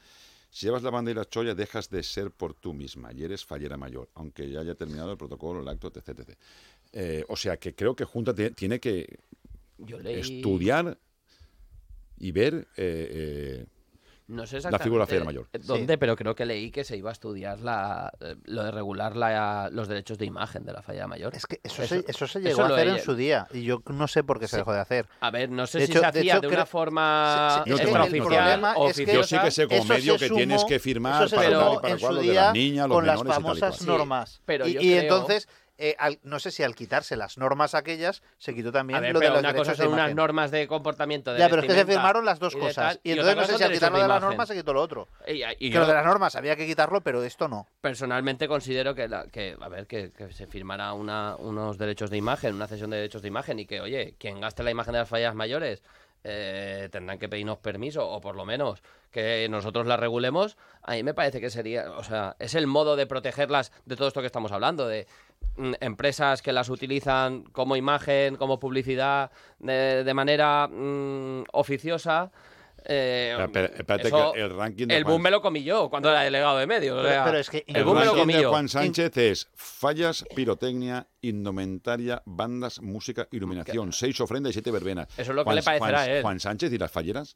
[0.50, 3.46] Si llevas la banda y la cholla, dejas de ser por tú misma y eres
[3.46, 6.20] fallera mayor, aunque ya haya terminado el protocolo, el acto, etc.
[6.20, 6.38] etc.
[6.94, 9.20] Eh, o sea que creo que Junta tiene que
[9.78, 10.20] Yo leí...
[10.20, 10.98] estudiar
[12.18, 13.66] y ver eh, eh,
[14.28, 15.48] No sé La exactamente figura fallera mayor.
[15.64, 19.16] dónde, pero creo que leí que se iba a estudiar la, eh, lo de regular
[19.16, 21.34] la, los derechos de imagen de la fallera mayor.
[21.34, 23.48] Es que eso, Eso- se, eso se eso llegó a lo hacer en su día
[23.54, 24.58] y yo no sé por qué se Sí.
[24.58, 25.08] dejó de hacer.
[25.22, 27.72] A ver, no sé De si hecho- se de hacía hecho, de una forma Sí,
[27.72, 29.38] extraoficial problema o es que- Yo oficiosa.
[29.40, 31.94] sí que sé como Eso medio se que tienes que firmar eso se para para
[31.94, 33.60] en su lo de día las niñas, los con las menores y tal y cual.
[33.60, 34.42] famosas Sí, normas.
[34.46, 37.76] pero y yo y creo- entonces, eh, al- no sé si al quitarse las normas
[37.76, 40.68] aquellas, se quitó también ver, lo de los una cosa derechos de unas normas de
[40.68, 42.76] comportamiento de Ya, pero es que se firmaron las dos y cosas.
[42.94, 44.30] tal, Y entonces no sé si al quitarlo de de la imagen.
[44.30, 45.08] norma se quitó lo otro.
[45.28, 47.68] Y, Que yo lo de las normas había que quitarlo, pero esto no.
[47.82, 52.18] personalmente considero que, la- que a ver, que, que se firmara una, unos derechos de
[52.18, 55.00] imagen, una cesión de derechos de imagen y que, oye, quien gaste la imagen de
[55.00, 55.84] las fallas mayores
[56.24, 61.04] eh, tendrán que pedirnos permiso o por lo menos que nosotros las regulemos, a mí
[61.04, 64.28] me parece que sería, o sea, es el modo de protegerlas de todo esto que
[64.28, 65.08] estamos hablando, de
[65.82, 72.32] empresas que las utilizan como imagen, como publicidad, de, de manera mm, oficiosa.
[72.90, 76.22] eh, eso- que el ranking de el Juan- boom me lo comí yo cuando era
[76.22, 76.94] delegado de medios.
[76.98, 78.46] o Pero- sea, pero es que el El boom me lo ranking comí de.
[78.46, 85.08] Juan Sánchez es fallas, pirotecnia, indumentaria, bandas, música, iluminación, seis ofrendas y siete verbenas.
[85.18, 86.22] Eso es lo que le parecerá Juan- a él.
[86.22, 87.36] Juan Sánchez y las falleras.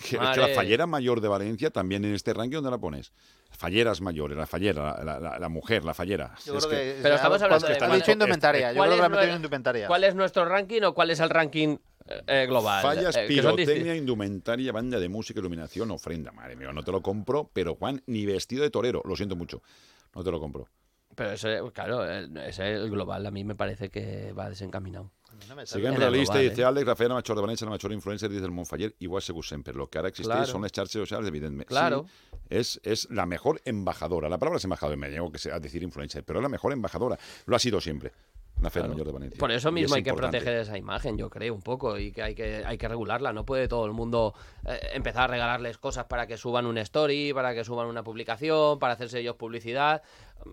[0.00, 3.12] Que, es que la fallera mayor de Valencia también en este ranking, ¿dónde la pones?
[3.50, 6.34] Falleras mayores, la fallera, la, la- la mujer, la fallera.
[6.44, 8.72] Yo Es creo que- que, Pero estamos hablando cuando- de- ¿cuál- dicho indumentaria.
[8.72, 9.86] Yo ¿Cuál creo que es la metido en indumentaria.
[9.86, 12.82] ¿Cuál es nuestro ranking o cuál es el ranking eh, eh, global?
[12.82, 16.30] Fallas, Eh, pirotecnia, indumentaria, banda de música, iluminación, ofrenda.
[16.32, 19.02] Madre mía, no te lo compro, pero Juan, ni vestido de torero.
[19.04, 19.62] Lo siento mucho.
[20.14, 20.68] No te lo compro.
[21.14, 25.10] Pero ese, claro, el- ese el global a mí me parece que va desencaminado.
[25.46, 26.64] No el realista, global, dice eh.
[26.64, 29.72] Alex, Rafael, la mejor de Valencia, la mejor influencer, dice el Montfaller, igual segur sempre.
[29.74, 30.46] Lo que ahora existe Claro.
[30.46, 31.66] son las xarxes sociales, evidentemente.
[31.66, 32.06] Claro.
[32.08, 34.28] Sí, es, es la mejor embajadora.
[34.28, 36.72] La palabra es embajadora, me niego que sea a decir influencer, pero es la mejor
[36.72, 37.18] embajadora.
[37.46, 38.12] Lo ha sido siempre.
[38.60, 38.88] La Claro.
[38.88, 39.38] Mayor de Valencia.
[39.38, 40.38] Por eso mismo es hay que importante.
[40.38, 43.32] proteger esa imagen, yo creo, un poco, y que hay que, hay que regularla.
[43.32, 44.34] No puede todo el mundo
[44.66, 48.80] eh, empezar a regalarles cosas para que suban un story, para que suban una publicación,
[48.80, 50.02] para hacerse ellos publicidad.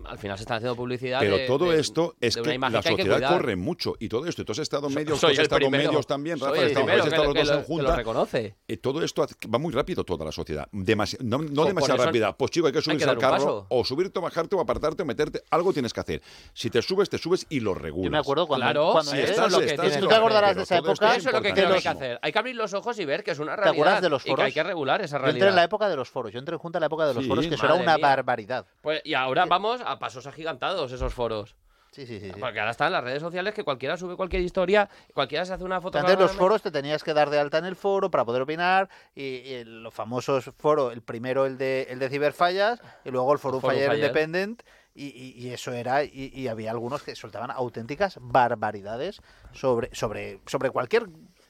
[0.04, 1.20] Al final se están haciendo publicidad.
[1.20, 4.26] Pero de- todo de- esto es que la hay que sociedad corre mucho y todo
[4.26, 4.42] esto.
[4.42, 5.90] Y tú has estado medios, soy tú has el estado en primero.
[5.90, 7.96] medios también, Soy Rafa, estado lo- los dos lo, en que lo junta.
[7.96, 8.56] reconoce.
[8.68, 10.68] Eh, todo esto va muy rápido toda la sociedad.
[10.72, 12.36] Demasi- no no eso rápida.
[12.36, 15.06] Pues chico, hay que subirse dar al carro o subirte o bajarte o apartarte o
[15.06, 15.42] meterte.
[15.50, 16.22] Algo tienes que hacer.
[16.52, 18.04] Si te subes, te subes y lo regulas.
[18.04, 20.08] Yo me acuerdo cuando, Claro, cuando sí, entré- eso es lo que estás- tienes ¿Tú
[20.08, 21.10] te acordarás de esa época?
[21.12, 22.18] es Eso es lo que creo que hay que hacer.
[22.22, 23.72] Hay que abrir los ojos y ver que es una ¿Te realidad.
[23.82, 24.54] acuerdas de los Y que hay foros?
[24.54, 25.64] que regular esa Yo entré en la realidad.
[25.64, 26.32] época de los foros.
[26.32, 28.66] Yo entré en junta en la época de los foros, que eso era una barbaridad.
[28.82, 31.56] Pues, y ahora vamos a pasos agigantados esos foros.
[31.92, 32.30] Sí, sí, sí.
[32.38, 35.80] Porque ahora están las redes sociales que cualquiera sube cualquier historia, cualquiera se hace una
[35.80, 35.98] foto.
[35.98, 38.90] Antes los foros te tenías que dar de alta en el foro para poder opinar
[39.14, 43.38] y, y los famosos foros, el primero el de el de ciberfallas y luego el
[43.38, 44.04] Forum Forum Faller Faller.
[44.04, 44.62] Independent
[44.94, 50.40] y, y- y eso era y, y había algunos que soltaban auténticas barbaridades sobre sobre
[50.46, 51.06] sobre cualquier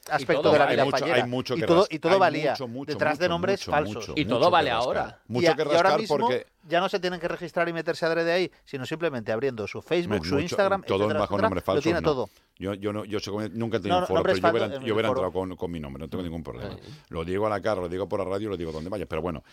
[0.09, 1.99] aspecto todo de la vida Hay mucho- fallera hay mucho y que todo ras- y
[1.99, 4.85] todo hay valía mucho, mucho, detrás de nombres mucho, falsos mucho, Y todo vale rascar.
[4.87, 5.21] ahora.
[5.27, 7.73] Mucho y, que y ahora rascar mismo porque ya no se tienen que registrar y
[7.73, 11.63] meterse adrede ahí, sino simplemente abriendo su Facebook, su Instagram, todo etcétera, bajo etcétera, nombres
[11.63, 11.79] falsos.
[11.85, 12.05] lo tiene no.
[12.09, 12.29] todo.
[12.59, 13.19] Yo, yo, no, yo
[13.53, 15.79] nunca he tenido No, un foro, nombres pero yo hubiera, yo entrado con, con mi
[15.79, 16.75] nombre, no tengo ningún problema.
[17.09, 19.05] Lo digo a la cara, lo digo por la radio, lo digo donde vaya.
[19.05, 19.43] Pero bueno,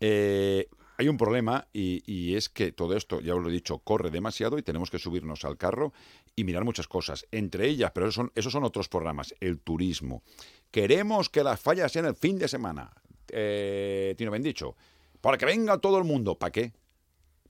[0.00, 3.78] eh, hay un problema y, y es que todo esto, ya os lo he dicho,
[3.78, 5.92] corre demasiado y tenemos que subirnos al carro
[6.36, 7.26] y mirar muchas cosas.
[7.30, 10.22] Entre ellas, pero esos son, esos son otros programas, el turismo.
[10.70, 12.92] Queremos que las fallas sean el fin de semana.
[13.28, 14.76] Eh, Tino bien dicho.
[15.20, 16.38] Para que venga todo el mundo.
[16.38, 16.72] ¿Para qué?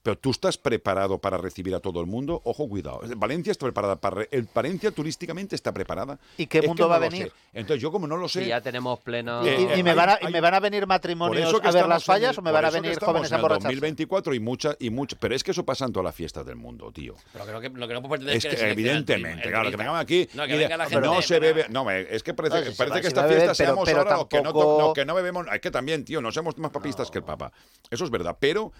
[0.02, 2.40] Pero tú estás preparado para recibir a todo el mundo.
[2.44, 3.00] Ojo, cuidado.
[3.16, 4.16] Valencia está preparada para.
[4.16, 6.18] re- el Valencia turísticamente está preparada.
[6.36, 7.32] ¿Y qué Es que mundo no va a venir?
[7.52, 8.42] Entonces yo como no lo sé.
[8.42, 9.44] Sí, ya tenemos pleno.
[9.46, 11.60] Y, Eh, y- y me hay- van a, y me van a venir matrimonios eso
[11.60, 13.44] que a ver las en fallas o me van a venir jóvenes a en el
[13.44, 13.68] emborracharse.
[13.68, 16.56] 2024 y mucha y mucha, pero es que eso pasa en todas las fiestas del
[16.56, 17.14] mundo, tío.
[17.32, 19.76] Pero creo que lo que no puedo pretender Es que el evidentemente, el claro, que
[19.76, 22.34] vengamos aquí No, que y de- venga la gente no se bebe, no, es que
[22.34, 24.42] parece, No, si parece va- que esta beber, fiesta pero- seamos pero ahora los que
[24.42, 27.52] no, que no bebemos, es que también, tío, no somos más papistas que el Papa.
[27.88, 28.72] Eso es verdad, pero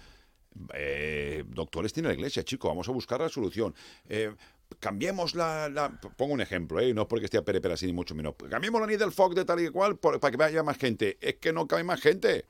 [0.73, 3.73] eh, doctores tiene la iglesia, chico, vamos a buscar la solución.
[4.09, 4.33] Eh,
[4.79, 6.93] cambiemos la, la- Pongo un ejemplo, ¿eh?
[6.93, 8.33] no es porque esté a Pere así ni mucho menos.
[8.49, 11.17] Cambiemos la del FOC de tal y cual por- para que vaya más gente.
[11.21, 12.45] Es que no cabe más gente.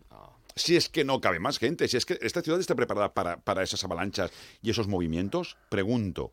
[0.55, 3.37] Si es que no cabe más gente, si es que esta ciudad está preparada para,
[3.37, 6.31] para esas avalanchas y esos movimientos, pregunto.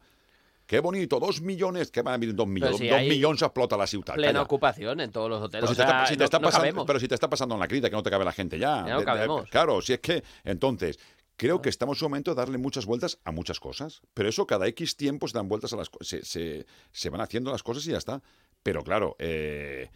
[0.67, 3.87] Qué bonito, dos millones, que van a venir dos millones, si dos millones explota la
[3.89, 4.15] ciudad.
[4.15, 4.43] Plena calla.
[4.43, 5.69] ocupación en todos los hoteles.
[5.69, 6.87] Pero si, o te está, si te no- está no pasando, cabemos.
[6.87, 8.83] pero si te está pasando en la crita, que no te cabe la gente ya.
[8.83, 9.03] No
[9.51, 10.99] claro, si es que, entonces,
[11.41, 14.03] creo que estamos en un momento de darle muchas vueltas a muchas cosas.
[14.13, 16.07] Pero eso cada X tiempo se dan vueltas a las cosas.
[16.09, 18.21] Se, se, se van haciendo las cosas y ya está.
[18.63, 19.89] Pero claro, eh,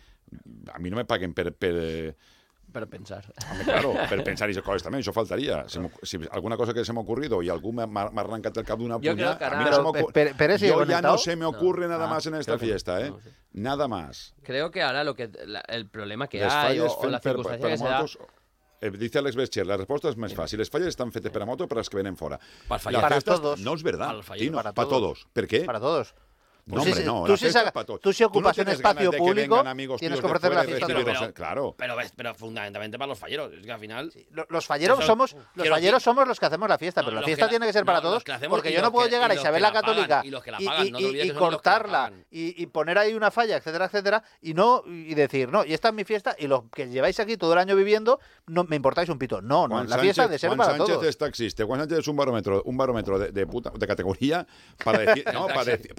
[0.72, 2.16] a mí no me paguen per, per-
[2.72, 3.30] Pero pensar.
[3.64, 5.60] Claro, per pensar i coses també, això faltaria.
[5.68, 9.12] Si, alguna cosa que se m'ha ocurrido y algún me arrancat el cap d'una Yo
[9.12, 10.58] puña, a mí no se Pero, me ocurre.
[10.66, 13.10] Yo ya no se me ocurre nada Ah, más en esta que fiesta, ¿eh?
[13.10, 13.30] No, sí.
[13.52, 14.34] Nada más.
[14.42, 17.68] Creo que ahora lo que la- el problema que Les hay o, o la circunstancia
[17.68, 18.18] que se da motos...
[18.90, 20.58] dice Alex Bescher, la respuesta es más fácil.
[20.58, 22.38] Les falles están fetes per a moto para los que vienen fuera.
[22.68, 23.02] Para fallar.
[23.10, 23.60] Las Para todos.
[23.60, 24.06] No es verdad.
[24.06, 24.44] Para el fallar.
[24.44, 24.88] Tino, Para todos.
[24.88, 25.26] todos.
[25.32, 25.60] ¿Por qué?
[25.60, 26.14] Para todos.
[26.66, 27.24] No, Tú hombre, no.
[27.24, 29.62] tú la sí fiesta saca- es para tú si ocupas un espacio que público,
[29.98, 31.22] tienes que ofrecer la fiesta todos.
[31.28, 31.74] eh, Claro.
[31.76, 33.52] Pero, ves- pero fundamentalmente para los falleros.
[33.52, 34.10] Es que al final.
[34.30, 37.08] Lo- Los falleros Eso- somos los falleros decir- somos los que hacemos la fiesta, No,
[37.08, 39.30] pero la fiesta la- tiene que ser para todos, porque yo no puedo que- llegar
[39.30, 44.82] a Isabel la Católica y cortarla y, poner ahí una falla, etcétera, etcétera, y no
[44.86, 47.58] y decir, no, y esta es mi fiesta y los que lleváis aquí todo el
[47.58, 49.40] año viviendo, no me importáis un pito.
[49.42, 51.06] No, no, Juan la fiesta Sánchez- de ser Juan para Sánchez todos.
[51.06, 51.64] es taxista.
[51.64, 54.46] Juan Sánchez es un barómetro, un barómetro de, de, puta- de categoría
[54.82, 55.24] para, decir,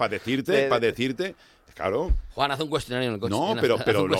[0.56, 3.30] para, deci- para decirte, De- para decirte, claro, Juan, hace un cuestionario en el coche.
[3.30, 4.16] no, pero, pero, lo,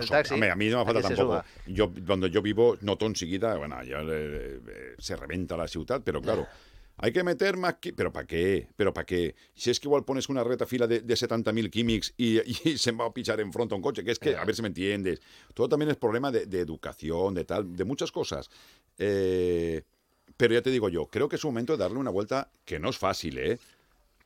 [0.00, 1.44] pero taxi, a mí no me falta tampoco.
[1.66, 6.20] Yo, donde yo vivo, noto enseguida, bueno, ya eh, eh, se reventa la ciudad, pero
[6.20, 6.46] claro.
[7.02, 7.76] Hay que meter más...
[7.96, 8.68] ¿Pero para qué?
[8.76, 9.34] ¿Pero para qué?
[9.54, 12.92] Si es que igual pones una reta fila de, de 70.000 químics y, y se
[12.92, 14.68] va a pichar en frente a un coche, que es que, a ver si me
[14.68, 15.18] entiendes,
[15.54, 18.50] todo también es problema de, de educación, de tal, de muchas cosas.
[18.98, 19.82] Eh,
[20.36, 22.78] pero ya te digo yo, creo que es un momento de darle una vuelta que
[22.78, 23.58] no es fácil, ¿eh?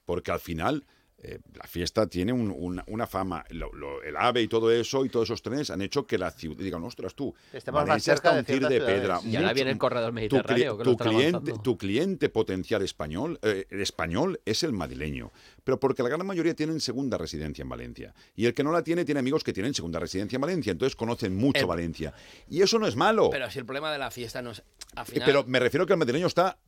[0.04, 0.84] Porque al final
[1.26, 3.44] eh, la fiesta tiene un- una, una fama.
[3.50, 6.30] Lo- lo- el AVE y todo eso y todos esos trenes han hecho que la
[6.30, 9.20] ciudad digan, ostras tú, Estemos más Valencia cerca está un tir de pedra.
[9.24, 11.62] Y ahora viene el corredor tu, mediterráneo, que tu cliente, avanzando.
[11.62, 15.32] tu cliente potencial español, eh, el español es el madrileño,
[15.64, 18.14] pero porque la gran mayoría tienen segunda residencia en Valencia.
[18.36, 20.94] Y el que no la tiene, tiene amigos que tienen segunda residencia en Valencia, entonces
[20.94, 22.12] conocen mucho El- Valencia.
[22.48, 23.30] Y eso no es malo.
[23.30, 24.62] Pero si el problema de la fiesta no es.
[24.94, 26.58] Al Eh, final, Pero me refiero que el madrileño está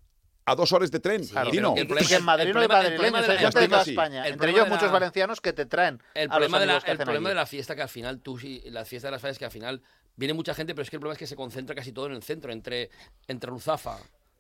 [0.48, 1.26] a dos horas de tren.
[1.26, 1.74] Claro, Dino.
[1.76, 4.26] el problema- que en Madrid el no hay madrileños, hay gente de toda España.
[4.26, 6.72] el Entre ellos la- muchos valencianos que te traen El a los problema, de la,
[6.74, 7.34] amigos que el hacen problema allí.
[7.34, 9.44] de la fiesta que al final tú sí, la fiesta de las fallas es que
[9.44, 9.82] al final
[10.14, 12.12] viene mucha gente, pero es que el problema es que se concentra casi todo en
[12.12, 12.90] el centro, entre,
[13.26, 13.98] entre Ruzafa,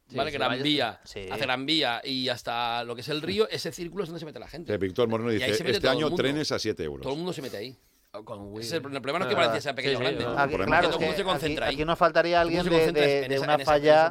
[0.08, 0.30] Sí, ¿vale?
[0.30, 1.22] Gran Vía, sí.
[1.28, 4.26] hacia Gran Vía y hasta lo que es el río, ese círculo es donde se
[4.26, 4.72] mete la gente.
[4.72, 7.02] Eh, Víctor Moreno dice, este año trenes a 7 euros.
[7.02, 7.76] Todo el mundo se mete ahí.
[8.24, 8.64] Con Wii.
[8.64, 10.24] es el, el problema no es que Ah, Valencia sea pequeño sí, o grande.
[10.24, 11.74] Aquí, claro, Todo es el mundo que se aquí, concentra ahí.
[11.74, 14.10] aquí no faltaría alguien de, de- en de esa- una falla.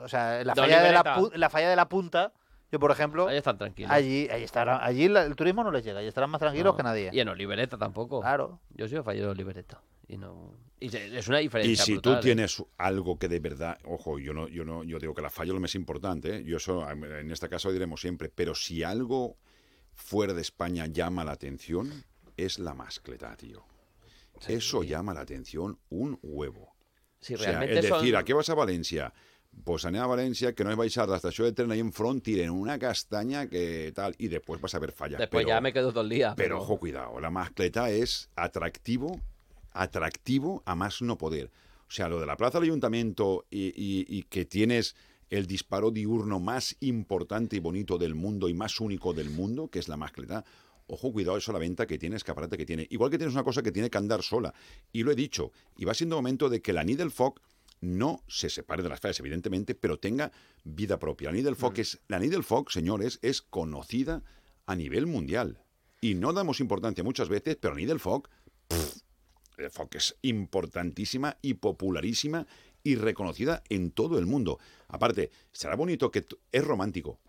[0.00, 2.32] O sea, la falla de la, la falla de la punta,
[2.72, 3.90] yo por ejemplo, Ahí están tranquilos.
[3.92, 6.76] allí, allí estará, allí la- el turismo no les llega, y estarán más tranquilos No.
[6.76, 7.10] que nadie.
[7.12, 8.20] Y en Olivereta tampoco.
[8.20, 8.60] Claro.
[8.70, 9.80] Yo soy fallado de Olivereta.
[10.08, 10.52] Y no.
[10.80, 11.84] Y es una Y diferencia.
[11.84, 12.22] si brutal, tú ¿eh?
[12.22, 15.50] tienes algo que de verdad, ojo, yo no, yo no, yo digo que la falla
[15.50, 16.44] es lo más importante, ¿eh?
[16.44, 19.36] yo eso en este caso diremos siempre, pero si algo
[19.94, 22.04] fuera de España llama la atención,
[22.36, 23.64] es la mascleta, tío.
[24.48, 26.74] Eso llama la atención un huevo.
[27.20, 29.14] Si O sea, realmente es decir, son- ¿a qué vas a Valencia?
[29.64, 31.92] Pues anem a València, que no es vais a la estació de tren ahí en
[31.92, 35.18] front, tiren una castaña que tal, y después vas a ver fallas.
[35.20, 36.34] Después pero, ya me quedo todo el día.
[36.36, 39.20] pero ojo, cuidado, la mascleta es atractivo,
[39.72, 41.50] atractivo a más no poder.
[41.88, 44.96] O sea, lo de la plaza del ayuntamiento y, y- y que tienes
[45.30, 49.78] el disparo diurno más importante y bonito del mundo y más único del mundo, que
[49.78, 50.44] es la mascleta.
[50.86, 52.86] Ojo, cuidado, eso la venta que tiene, escaparate que tiene.
[52.90, 54.52] Igual que tienes una cosa que tiene que andar sola.
[54.92, 57.40] Y lo he dicho, y va siendo momento de que la Needle Fog
[57.84, 60.32] no se separe de las fallas, evidentemente, pero tenga
[60.64, 61.30] vida propia.
[61.30, 64.22] La Needle Fog, es, la Needle señores, es conocida
[64.66, 65.62] a nivel mundial.
[66.00, 68.28] Y no damos importancia muchas veces, pero Needle Fog,
[68.68, 69.04] pff,
[69.70, 72.46] Fog es importantísima y popularísima
[72.82, 74.58] y reconocida en todo el mundo.
[74.88, 77.20] Aparte, será bonito que es romántico.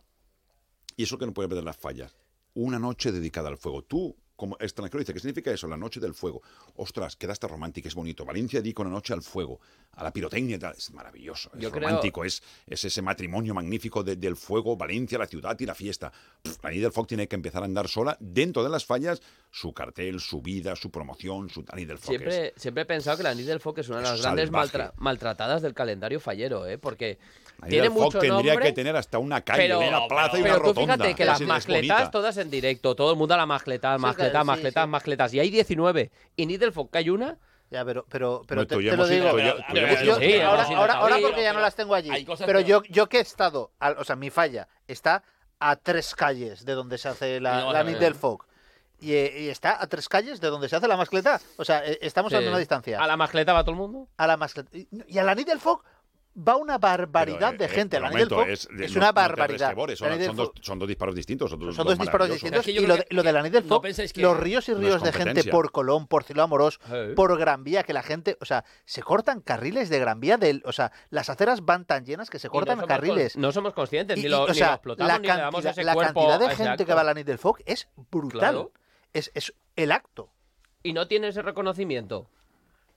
[0.97, 2.15] Y eso que no puede perder las fallas.
[2.53, 3.83] Una noche dedicada al fuego.
[3.83, 5.67] Tú, como extranjero, dices, ¿qué significa eso?
[5.67, 6.41] La noche del fuego.
[6.75, 8.25] Ostras, queda hasta romántico, es bonito.
[8.25, 9.59] Valencia dedica una noche al fuego,
[9.93, 10.73] a la pirotecnia y tal.
[10.77, 15.17] Es maravilloso, es Yo creo- romántico, es, es ese matrimonio magnífico de- del fuego, Valencia,
[15.17, 16.11] la ciudad y la fiesta.
[16.41, 19.21] Pff, la Needle Fog tiene que empezar a andar sola dentro de las fallas,
[19.51, 23.17] su cartel, su vida, su promoción, su la Needle Fog es- Siempre, siempre he pensado
[23.17, 26.77] que la Needle Fog es una de las grandes maltra- maltratadas del calendario fallero, ¿eh?
[26.77, 27.17] Porque
[27.69, 30.61] tiene mucho tendría nombre, que tener hasta una calle, pero, una plaza y pero una
[30.63, 30.93] tú rotonda.
[30.95, 34.13] fíjate que las mascletas todas en directo, todo el mundo a la mascleta, Sí, claro,
[34.41, 34.89] sí, mascletas, sí.
[34.89, 36.11] mascletas, y hay 19.
[36.35, 37.37] Y Needle Fog que hay una,
[37.71, 39.39] Ya, pero, pero, pero No, te, tú ya te lo hemos ido- digo.
[40.03, 40.65] Yo- sí, ahora,
[41.19, 42.11] porque ya no pero las tengo allí.
[42.11, 45.23] hay cosas Pero yo, yo que he estado, al- o sea, mi falla está
[45.59, 47.97] a tres calles de donde se hace la, no la ver.
[47.97, 48.45] del Fog.
[48.99, 51.41] Y, eh, y está a tres calles de donde se hace la mascleta.
[51.57, 52.37] O sea, eh, estamos Sí.
[52.37, 53.01] a una distancia.
[53.01, 54.07] a la mascleta va todo el mundo.
[54.15, 54.69] a la mascleta.
[55.07, 55.83] Y a la Nit del Fog
[56.37, 57.97] va una barbaridad Pero, de eh, gente.
[57.97, 59.73] eh, la Nit del momento, Fog es, es, no- una no barbaridad.
[59.95, 61.49] son, dos, Fog- son dos disparos distintos.
[61.49, 62.67] Son dos, son dos disparos distintos.
[62.67, 65.01] Y lo de, que- lo de la Nit del no que- los ríos y ríos
[65.01, 66.79] de gente por Colón, por Ciudad Amorós,
[67.15, 70.61] por Gran Vía, que la gente, o sea, se cortan carriles de Gran Vía, del,
[70.65, 73.33] o sea, las aceras van tan llenas que se cortan somos carriles.
[73.33, 75.33] con- no somos conscientes, Y- ni lo, o ni sea, lo explotamos, la ni le
[75.33, 77.59] damos cantidad, ese la cuerpo cantidad de gente que va a la Nit del Fog
[77.65, 78.39] es brutal.
[78.39, 78.71] Claro.
[79.13, 80.31] Es, es el acto.
[80.83, 82.29] Y no tiene ese reconocimiento.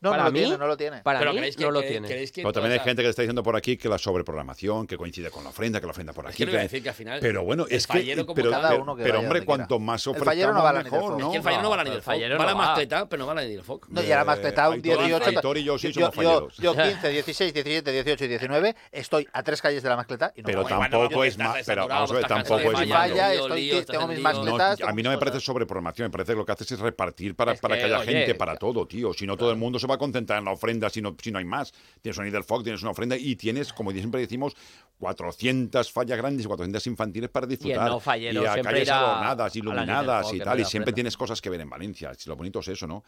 [0.01, 0.99] No, Para no lo mí, tiene, no lo tiene.
[1.03, 2.07] Para Pero mí que, no lo que- tiene.
[2.09, 5.31] que Pero también hay gente que está diciendo por aquí que la sobreprogramación, que coincide
[5.31, 6.45] con la ofrenda, que la ofrenda por Es aquí.
[6.45, 7.19] a que- decir que al final.
[7.21, 7.93] Pero bueno, el es que.
[7.95, 10.23] fallero como pero, cada pero- uno que pero, hombre, cuanto más El fallero
[10.53, 11.21] ofrezcamos, no va mejor.
[11.21, 11.27] ¿no?
[11.27, 12.47] Es que el fallero no va a la No, ni del el fallero Fog, va
[12.47, 13.87] la mascleta, pero no va a la ni del Fog.
[13.89, 15.25] No, y a la mascleta un Aitor- 18.
[15.27, 16.57] Aitor y yo sí yo, somos yo, falleros.
[16.59, 20.43] yo 15, 16, 17, 18 y 19 estoy a tres calles de la mascleta y
[20.43, 20.73] no Pero me voy.
[20.75, 21.67] Bueno, tampoco es más.
[21.67, 24.81] Pero vamos a ver, tampoco es tengo mis mascletas.
[24.83, 27.35] a mí no me mis parece sobreprogramación, me parece que lo que haces es repartir
[27.35, 29.13] para, Es que, haya gente para todo, tío.
[29.13, 31.31] Si no, todo el mundo se va a concentrar en la ofrenda si no, si
[31.31, 31.73] no hay más.
[32.03, 34.55] Tienes un del Fog, tienes una ofrenda y tienes, como siempre decimos,
[34.99, 37.89] 400 fallas grandes y 400 infantiles para disfrutar.
[37.89, 40.61] no fallero y a siempre calles adornadas, iluminadas y tal.
[40.61, 42.13] Y siempre tienes cosas que ver en Valencia.
[42.27, 43.05] Lo bonito es eso, ¿no?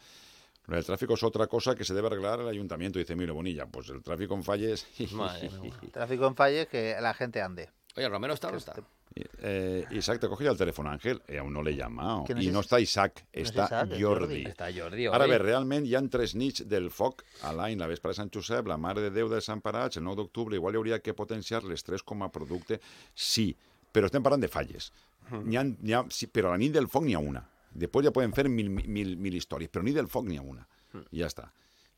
[0.67, 2.99] Del tráfico es otra cosa que se debe arreglar el ayuntamiento.
[2.99, 4.87] Dice, mire, Bonilla, pues el tráfico en falles.
[5.11, 5.73] Madre mía.
[5.91, 7.69] Tráfico en falles que la gente ande.
[7.97, 8.73] Oye, Romero está o no está.
[9.15, 11.21] Eh, Isaac, te cogí el teléfono, Ángel.
[11.27, 12.23] Eh, aún no le he llamado.
[12.25, 14.01] ¿Quién es I no està Isaac, No és Jordi.
[14.01, 14.43] Jordi.
[14.47, 18.13] Està Jordi, Ara bé, realment hi han tres nits del foc a l'any, la vespre
[18.13, 20.81] de Sant Josep, la Mare de Déu de Sant Parats, el 9 d'octubre, igual hi
[20.81, 22.79] hauria que potenciar les tres com a producte,
[23.13, 23.49] sí,
[23.91, 24.91] però estem parlant de falles.
[25.31, 25.65] N'hi ha,
[25.99, 27.43] ha, sí, però a la nit del foc n'hi ha una.
[27.71, 30.63] Després ja poden fer mil, mil, mil històries, però nit del foc n'hi ha una.
[31.11, 31.51] I ja està.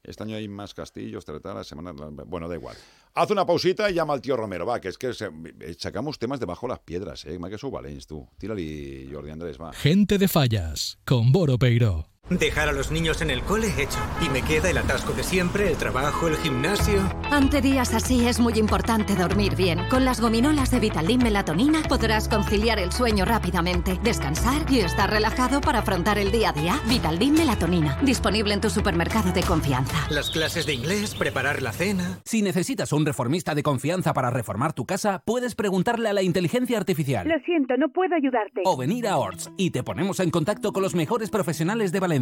[0.03, 1.93] Este año hay más castillos, tratar la semana.
[2.25, 2.75] Bueno, da igual.
[3.13, 6.39] Haz una pausita y llama al tío Romero, va, que es que eh, sacamos temas
[6.39, 7.39] debajo las piedras, eh.
[7.39, 8.27] Más que eso valens, tú.
[8.37, 9.71] Tírale, Jordi Andrés, va.
[9.71, 12.12] Gente de fallas con Boro Peiro.
[12.29, 13.99] Dejar a los niños en el cole hecho.
[14.25, 17.01] Y me queda el atasco de siempre, el trabajo, el gimnasio.
[17.29, 19.81] Ante días así es muy importante dormir bien.
[19.89, 25.59] Con las gominolas de Vitaldin Melatonina podrás conciliar el sueño rápidamente, descansar y estar relajado
[25.59, 26.79] para afrontar el día a día.
[26.87, 30.07] Vitaldin Melatonina, disponible en tu supermercado de confianza.
[30.09, 32.21] Las clases de inglés, preparar la cena.
[32.23, 36.77] Si necesitas un reformista de confianza para reformar tu casa, puedes preguntarle a la inteligencia
[36.77, 37.27] artificial.
[37.27, 38.61] Lo siento, no puedo ayudarte.
[38.63, 42.12] O venir a Orts y te ponemos en contacto con los mejores profesionales de Valencia.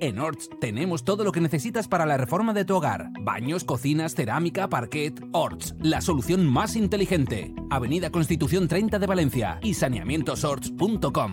[0.00, 4.14] En Orts tenemos todo lo que necesitas para la reforma de tu hogar: baños, cocinas,
[4.14, 5.20] cerámica, parquet.
[5.32, 7.52] Orts, la solución más inteligente.
[7.68, 11.32] Avenida Constitución 30 de Valencia y saneamientosorts.com.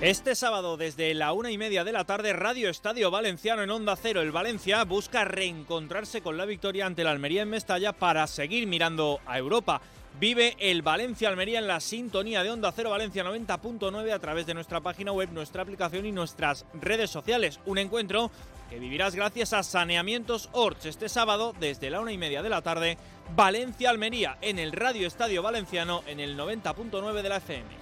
[0.00, 3.94] Este sábado, desde la una y media de la tarde, Radio Estadio Valenciano en Onda
[3.94, 4.22] Cero.
[4.22, 9.20] El Valencia busca reencontrarse con la victoria ante la Almería en Mestalla para seguir mirando
[9.26, 9.82] a Europa.
[10.20, 14.54] Vive el Valencia Almería en la sintonía de Onda Cero Valencia 90.9 a través de
[14.54, 17.60] nuestra página web, nuestra aplicación y nuestras redes sociales.
[17.66, 18.30] Un encuentro
[18.70, 22.62] que vivirás gracias a Saneamientos Orch este sábado desde la una y media de la
[22.62, 22.98] tarde.
[23.34, 27.81] Valencia Almería en el Radio Estadio Valenciano en el 90.9 de la FM.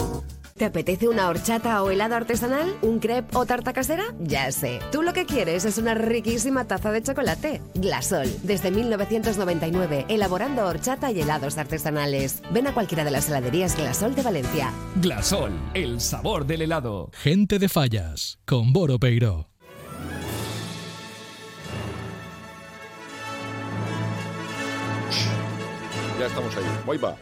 [0.61, 2.77] ¿Te apetece una horchata o helado artesanal?
[2.83, 4.03] ¿Un crepe o tarta casera?
[4.19, 4.79] Ya sé.
[4.91, 7.63] Tú lo que quieres es una riquísima taza de chocolate.
[7.73, 12.43] Glasol, desde 1999, elaborando horchata y helados artesanales.
[12.51, 14.71] Ven a cualquiera de las heladerías Glasol de Valencia.
[14.97, 17.09] Glasol, el sabor del helado.
[17.11, 19.47] Gente de fallas con Boro Peiro.
[26.19, 26.63] Ya estamos ahí.
[26.85, 27.17] Voy va.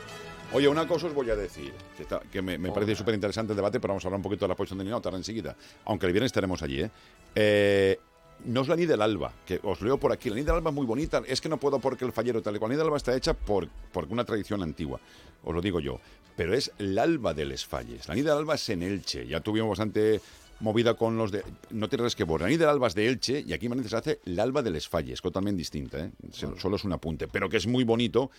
[0.51, 3.53] Oye, una cosa os voy a decir, que, está- que me, me parece súper interesante
[3.53, 5.55] el debate, pero vamos a hablar un poquito de la posición de Nino tarde enseguida.
[5.85, 6.91] Aunque el viernes estaremos allí, ¿eh?
[7.35, 7.99] Eh,
[8.45, 10.29] no es la ni del alba, que os leo por aquí.
[10.29, 12.55] La ni del alba es muy bonita, es que no puedo porque el fallero tal
[12.55, 12.69] y cual.
[12.69, 14.99] La ni del alba está hecha por, por una tradición antigua,
[15.43, 15.99] os lo digo yo.
[16.35, 18.07] Pero es el alba de les falles.
[18.07, 19.27] La ni del alba es en Elche.
[19.27, 20.19] Ya tuvimos bastante
[20.61, 21.43] movida con los de...
[21.69, 22.45] No te que borra.
[22.45, 24.63] La ni del alba es de Elche y aquí en Valencia se hace el alba
[24.63, 26.11] de les falles, totalmente distinta, ¿eh?
[26.31, 28.31] Solo es un apunte, pero que es muy bonito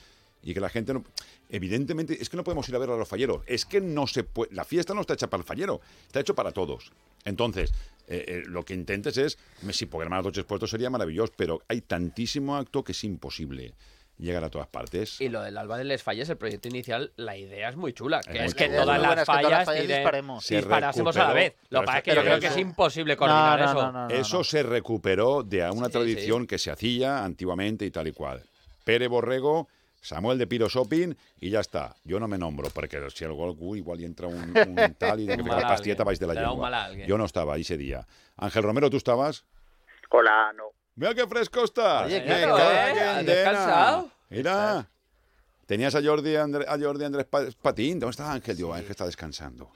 [0.43, 1.05] y que la gente no...
[1.49, 3.43] Evidentemente, es que no podemos ir a ver a los falleros.
[3.47, 4.55] Es que no se puede...
[4.55, 6.93] La fiesta no está hecha para el fallero, está hecho para todos.
[7.25, 7.73] Entonces,
[8.07, 9.39] eh, eh, lo que intentes es...
[9.63, 13.75] me- Si programar los puestos sería maravilloso, pero hay tantísimo acto que es imposible
[14.19, 15.19] llegar a todas partes.
[15.21, 18.21] Y lo del Alba de les Falles, el proyecto inicial, la idea es muy chula,
[18.21, 20.45] que Es que todas La idea es las que todas las fallas, disparemos.
[20.45, 21.55] Se disparásemos a la vez.
[21.71, 23.65] Lo pero que pasa es que eso- yo creo que es eso- imposible coordinar no,
[23.65, 23.75] eso.
[23.75, 24.15] no, no, no.
[24.15, 28.13] Eso se recuperó de a una Sí, tradición que se hacía antiguamente y tal y
[28.13, 28.43] cual.
[28.85, 29.69] Pere Borrego,
[30.01, 31.95] Samuel de Piro Shopping y ya está.
[32.05, 35.27] Yo no me nombro, porque si algo uy, igual y entra un, un tal y
[35.27, 35.97] de que la alguien.
[36.05, 37.07] vais de la alguien.
[37.07, 38.07] Yo no estaba í ese día.
[38.37, 39.45] Ángel Romero, ¿tú estabas?
[40.11, 40.65] Hola, no.
[40.97, 42.07] Mira qué fresco estás.
[42.07, 42.45] Oye, ¿eh?
[42.45, 43.23] ¿Has dena.
[43.23, 44.11] descansado?
[44.31, 44.89] Mira.
[45.67, 48.01] Tenías a Jordi, André- a Jordi Andrés Pa- Patín.
[48.01, 48.57] ¿Dónde está Ángel?
[48.57, 49.71] Digo, Ángel está descansando.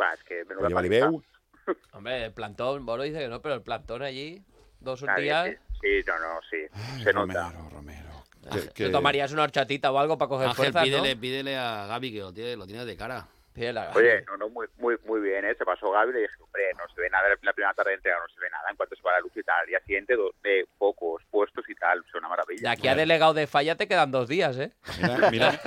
[0.00, 1.22] Va, es que menuda Oye.
[1.92, 4.42] Hombre, el plantón, Boro dice que no, pero el plantón allí,
[4.80, 5.48] dos bien, días,
[5.80, 6.56] sí, sí, no, no, sí.
[6.72, 7.50] Ay, se nota.
[7.70, 8.17] Romero,
[8.50, 11.20] Ah, Que- te tomarías una horchatita o algo para coger Ángel, fuerzas, pídele, ¿no?
[11.20, 13.26] pídele a Gaby que lo tiene, lo tiene de cara.
[13.52, 15.54] Pídele a- Oye, no, no, muy, muy, muy bien, ¿eh?
[15.58, 17.96] Se pasó Gaby y le dije, hombre, no se ve nada la primera tarde de
[17.96, 18.70] entrega, no se ve nada.
[18.70, 21.64] En cuanto se va la luz y tal, al día siguiente, do- de pocos puestos
[21.68, 22.70] y tal, es una De maravilla.
[22.70, 24.72] aquí a delegado de falla te quedan dos días, ¿eh?
[25.02, 25.60] Mira, mira,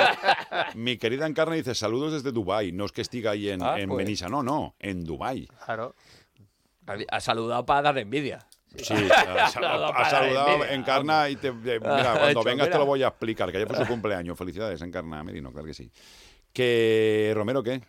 [0.76, 2.72] mi querida Encarna dice saludos desde Dubai.
[2.72, 3.98] No es que estiga ahí en, Ah, en pues.
[4.06, 5.48] Benissa, no, no, en Dubai.
[5.66, 5.94] Claro.
[7.10, 8.40] Ha saludado para dar envidia.
[8.76, 8.94] Sí,
[9.28, 9.94] ha, Saludado
[10.64, 10.74] ha.
[10.74, 13.78] Encarna y te, te- mira, cuando vengas te lo voy a explicar, que ayer fue
[13.78, 14.38] su cumpleaños.
[14.38, 15.92] Felicidades, Encarna Merino, claro que sí.
[16.54, 17.82] Que Romero, ¿qué?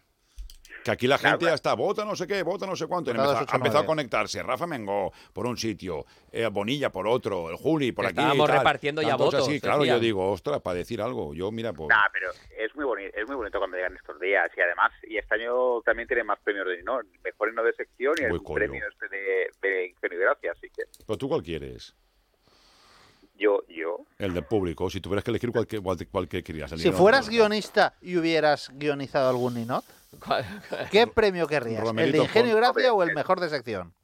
[0.84, 1.54] Que aquí la gente claro.
[1.54, 3.10] hasta vota no sé qué, vota no sé cuánto.
[3.10, 4.42] y empezó- ha empezado a conectarse.
[4.42, 8.12] Rafa Mengó por un sitio, eh, Bonilla por otro, el Juli por aquí.
[8.18, 8.58] estábamos tal.
[8.58, 11.34] repartiendo ya votos, así, claro, yo digo, ostras, para decir algo.
[11.34, 11.88] Yo, mira, pues.
[11.88, 15.16] Nah, pero es muy bonito, es muy bonito cuando llegan estos días y además y
[15.18, 18.42] este año también tiene más premios de no, mejor no de sección y Uy, el
[18.42, 18.54] coño.
[18.54, 21.94] premio este de, de Gracia, así que ¿Pero tú cuál quieres?
[23.36, 24.88] yo yo El del público.
[24.90, 26.70] Si tuvieras que elegir cuál, que- cuál, cuál que querías.
[26.72, 27.00] El Si Ninot.
[27.00, 29.84] fueras guionista y hubieras guionizado algún Ninot,
[30.90, 31.84] ¿qué premio querrías?
[31.96, 33.94] ¿El de Ingenio y Gracia o el mejor de sección?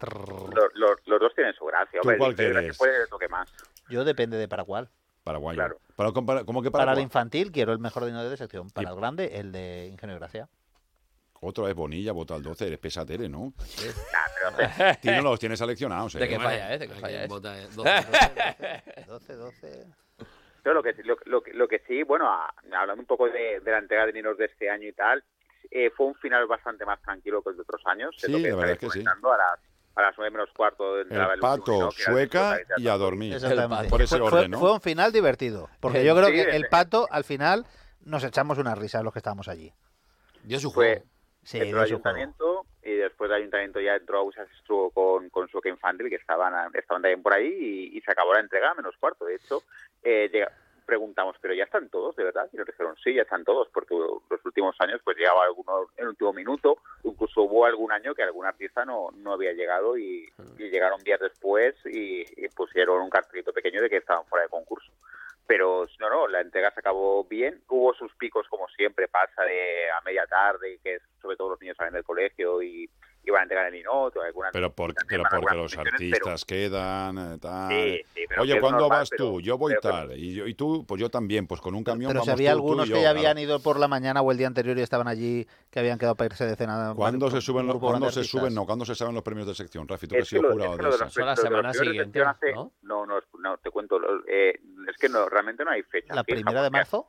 [0.00, 3.08] los, los, los dos tienen su gracia, ¿Tú hombre, cuál Ingenio y Gracia quieres?
[3.08, 3.52] puede que más.
[3.88, 4.88] Yo depende de para cuál.
[5.24, 5.56] Paraguayo.
[5.58, 5.78] Claro.
[5.96, 8.70] Para, compara- ¿Cómo que para, Para el infantil quiero el mejor de de sección.
[8.70, 10.48] Para el grande, el de Ingenio y Gracia.
[11.42, 13.52] Otra vez Bonilla, vota al 12, eres pesa tele, ¿no?
[14.56, 16.18] Pero, Tú no los tienes seleccionados, ¿eh?
[16.18, 16.78] De que Bueno, falla, ¿eh?
[16.78, 17.24] De que falla.
[17.24, 17.26] ¿eh?
[17.28, 19.04] vota, eh, 12.
[19.06, 19.86] 12, 12.
[20.62, 23.60] Pero lo que, lo, lo, que- lo que sí, bueno, a- hablando un poco de,
[23.60, 25.22] de la entrega de Ninos de este año y tal,
[25.70, 28.14] eh, fue un final bastante más tranquilo que el de otros años.
[28.18, 29.04] Sí, lo que la verdad es que sí.
[29.06, 29.60] A las,
[29.96, 33.34] a las 9 menos cuarto entraba El el pato, el sueca y a dormir.
[33.34, 33.88] Exactamente.
[33.88, 34.58] Por ese Fue- fue, orden, ¿no?
[34.58, 35.68] fue un final divertido.
[35.80, 37.66] Porque yo creo Sí, que el- el pato, al final,
[38.02, 39.72] nos echamos una risa los que estábamos allí.
[40.42, 41.02] Dio su juego.
[41.42, 41.84] Sí, de su juego.
[41.84, 46.52] ayuntamiento y después del ayuntamiento ya entró Ausas estuvo con, con Sueca Infantil que estaban,
[46.74, 49.24] estaban también por ahí y, y se acabó la entrega a menos cuarto.
[49.24, 49.62] De hecho,
[50.02, 50.52] eh, llega-
[50.90, 52.50] preguntamos, ¿pero ya están todos, de verdad?
[52.52, 56.02] Y nos dijeron, sí, ya están todos, porque los últimos años pues llegaba alguno en
[56.02, 60.28] el último minuto, incluso hubo algún año que algún artista no, no había llegado y,
[60.58, 62.24] y llegaron días después y,
[62.56, 64.90] pusieron un cartelito pequeño de que estaban fuera de concurso.
[65.46, 67.62] Pero no, no, la entrega se acabó bien.
[67.68, 71.76] Hubo sus picos, como siempre pasa, de a media tarde, que sobre todo los niños
[71.76, 72.90] salen del colegio y,
[73.30, 77.18] van a entregar el Ninot o alguna Pero, por- pero porque los pero- artistas quedan,
[77.34, 77.68] eh, tal.
[77.70, 79.40] Sí, sí, pero que Oye, ¿cuándo normal, vas pero- tú?
[79.40, 80.18] Yo voy pero que- tal.
[80.18, 82.52] Y, yo, y tú, pues yo también, pues con un camión Pero si vamos había
[82.52, 83.18] tú, tú y algunos yo, que ya claro.
[83.28, 86.14] habían ido por la mañana o el día anterior y estaban allí, que habían quedado
[86.14, 86.92] para irse de cena.
[86.96, 88.54] ¿Cuándo se suben, los, ¿cuándo se suben?
[88.54, 89.86] No, ¿cuándo se saben los premios de sección?
[89.86, 91.16] Rafi, tú que has Es que sido lo- jurado que de esas.
[91.16, 92.20] la semana siguiente,
[92.54, 92.72] ¿no?
[92.82, 93.98] No, no, te cuento.
[93.98, 94.54] lo- eh,
[94.88, 96.14] es que no, realmente no hay fecha.
[96.14, 97.08] ¿La primera de marzo?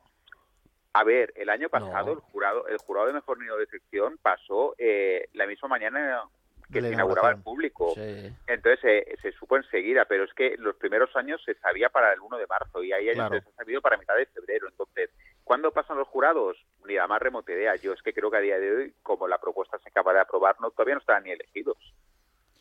[0.94, 2.12] A ver, el año pasado No.
[2.12, 6.22] el jurado el jurado de mejor niño de sección pasó eh, la misma mañana
[6.70, 7.92] que se inauguraba el público.
[7.94, 8.30] Sí.
[8.46, 12.20] Entonces eh, se supo enseguida, pero es que los primeros años se sabía para el
[12.20, 13.40] 1 de marzo y ahí Claro.
[13.40, 14.68] se ha sabido para mitad de febrero.
[14.68, 15.10] Entonces,
[15.44, 16.56] ¿cuándo pasan los jurados?
[16.86, 17.74] Ni la más remota idea.
[17.76, 20.20] Yo es que creo que a día de hoy, como la propuesta se acaba de
[20.20, 21.76] aprobar, no, todavía no están ni elegidos.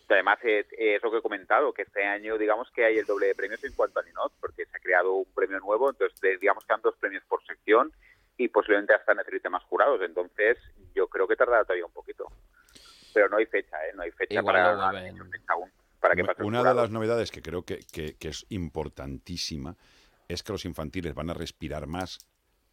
[0.09, 3.27] Además es, es lo que he comentado, que este año digamos que hay el doble
[3.27, 6.65] de premios en cuanto a Ninot, porque se ha creado un premio nuevo, entonces digamos
[6.65, 7.93] que han dos premios por sección
[8.37, 10.01] y posiblemente hasta necesite más jurados.
[10.01, 10.57] Entonces
[10.95, 12.25] yo creo que tardará todavía un poquito.
[13.13, 13.91] Pero no hay fecha, ¿eh?
[13.95, 16.89] No hay fecha Igual para, no fecha aún para que Una- los Una de las
[16.89, 19.75] novedades que creo que, que- que es importantísima
[20.27, 22.19] es que los infantiles van a respirar más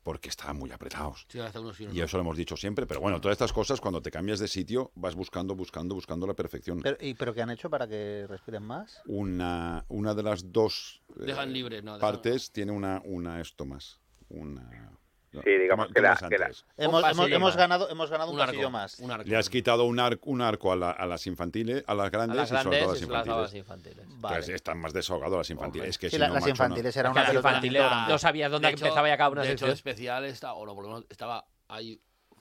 [0.05, 1.27] porque estaban muy apretados.
[1.29, 2.05] Sí, hasta unos sí, unos Y no.
[2.05, 4.91] eso lo hemos dicho siempre, pero bueno, todas estas cosas cuando te cambias de sitio
[4.95, 6.81] vas buscando, buscando, buscando la perfección.
[6.81, 9.03] Pero, ¿Y pero qué han hecho para que respiren más?
[9.07, 13.67] Una, una de las dos eh, Dejan libre, no, dejan- partes tiene una, una esto
[13.67, 14.01] más.
[14.31, 14.93] Una,
[15.31, 16.51] Sí, digamos ¿cómo- que la- la-?
[16.77, 18.99] Hemos, ganado, hemos ganado un, Un arco, más.
[18.99, 19.29] un arco.
[19.29, 22.11] Le has quitado un, ar- un arco a, la- a las infantiles, a las A
[22.11, 23.55] grandes, y sobre todo a las infantiles.
[23.55, 24.07] infantiles.
[24.21, 24.35] Vale.
[24.37, 25.89] Entonces están más desahogados las infantiles.
[25.91, 26.65] Es que Sí, si la- no, las macho, no.
[26.65, 29.73] infantiles era una infantiles no sabías dónde hecho- empezaba y acababa una de hecho, sección.
[29.75, 32.01] especial está, o no, por lo menos estaba ahí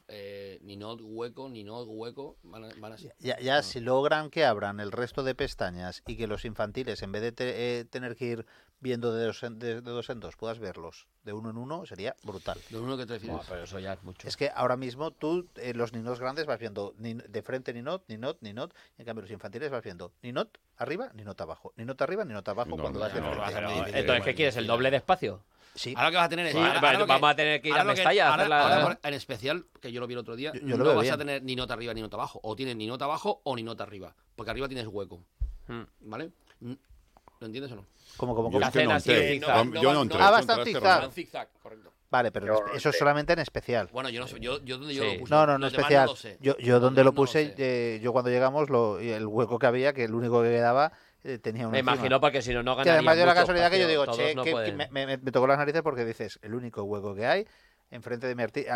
[0.09, 0.59] eh,
[1.01, 3.09] hueco, Ninot hueco, van, a- van así.
[3.19, 7.11] Ya, ya si logran que abran el resto de pestañas y que los infantiles, en
[7.11, 8.45] vez de te- eh, tener que ir
[8.79, 11.85] viendo de dos, en, de, de dos en dos, puedas verlos de uno en uno,
[11.85, 12.57] sería brutal.
[12.69, 13.37] De uno que te refieres.
[13.37, 14.27] Buah, pero eso ya es mucho.
[14.27, 18.03] Es que ahora mismo tú, eh, los ninos grandes, vas viendo nin- de frente ninot,
[18.07, 22.23] ninot, ninot, y en cambio los infantiles vas viendo ninot arriba, ninot abajo, ninot arriba,
[22.23, 23.45] ninot abajo, No, cuando no, vas de no, frente.
[23.45, 24.55] no, Pero, no, no, entonces, ¿qué quieres?
[24.57, 25.43] ¿El doble de espacio?
[25.75, 26.51] Sí, Ahora que vas a tener.
[26.51, 28.99] Sí, ahora- que- vamos a tener que ir a Mestalla a ahora- hacer la- ahora
[28.99, 31.13] por- en especial, que yo lo vi el otro día, Yo- no vas bien.
[31.13, 32.39] a tener ni nota arriba ni nota abajo.
[32.41, 34.15] O tienes ni nota abajo o ni nota arriba.
[34.35, 35.23] Porque arriba tienes hueco.
[35.67, 35.83] Hmm.
[35.99, 36.31] ¿Vale?
[37.39, 37.85] ¿Lo entiendes o no?
[38.17, 38.65] como, como, Yo como.
[38.65, 39.39] es que no entré.
[39.39, 40.19] Yo- No Yo no no- entré.
[40.21, 41.11] Ah, bastante zigzag.
[41.11, 41.93] Zigzag, correcto.
[42.09, 42.97] Vale, pero Yo no eso sé.
[42.97, 43.89] solamente en especial.
[43.91, 44.39] Bueno, yo no sé.
[44.39, 45.13] Yo, yo donde yo Sí.
[45.13, 45.33] lo puse.
[45.33, 46.05] No, no, no especial.
[46.07, 46.37] lo sé.
[46.41, 47.55] Yo, yo donde lo no puse, sé.
[47.57, 50.93] eh, yo cuando llegamos, lo, y el hueco que había, que el único que quedaba,
[51.25, 51.93] eh, tenía una Me encima.
[51.95, 54.33] imagino porque si no, no Que ganaría además dio la casualidad que yo digo, che,
[54.35, 57.27] no que- que me, me- me tocó las narices porque dices, el único hueco que
[57.27, 57.45] hay,
[57.91, 58.75] enfrente de mi artista,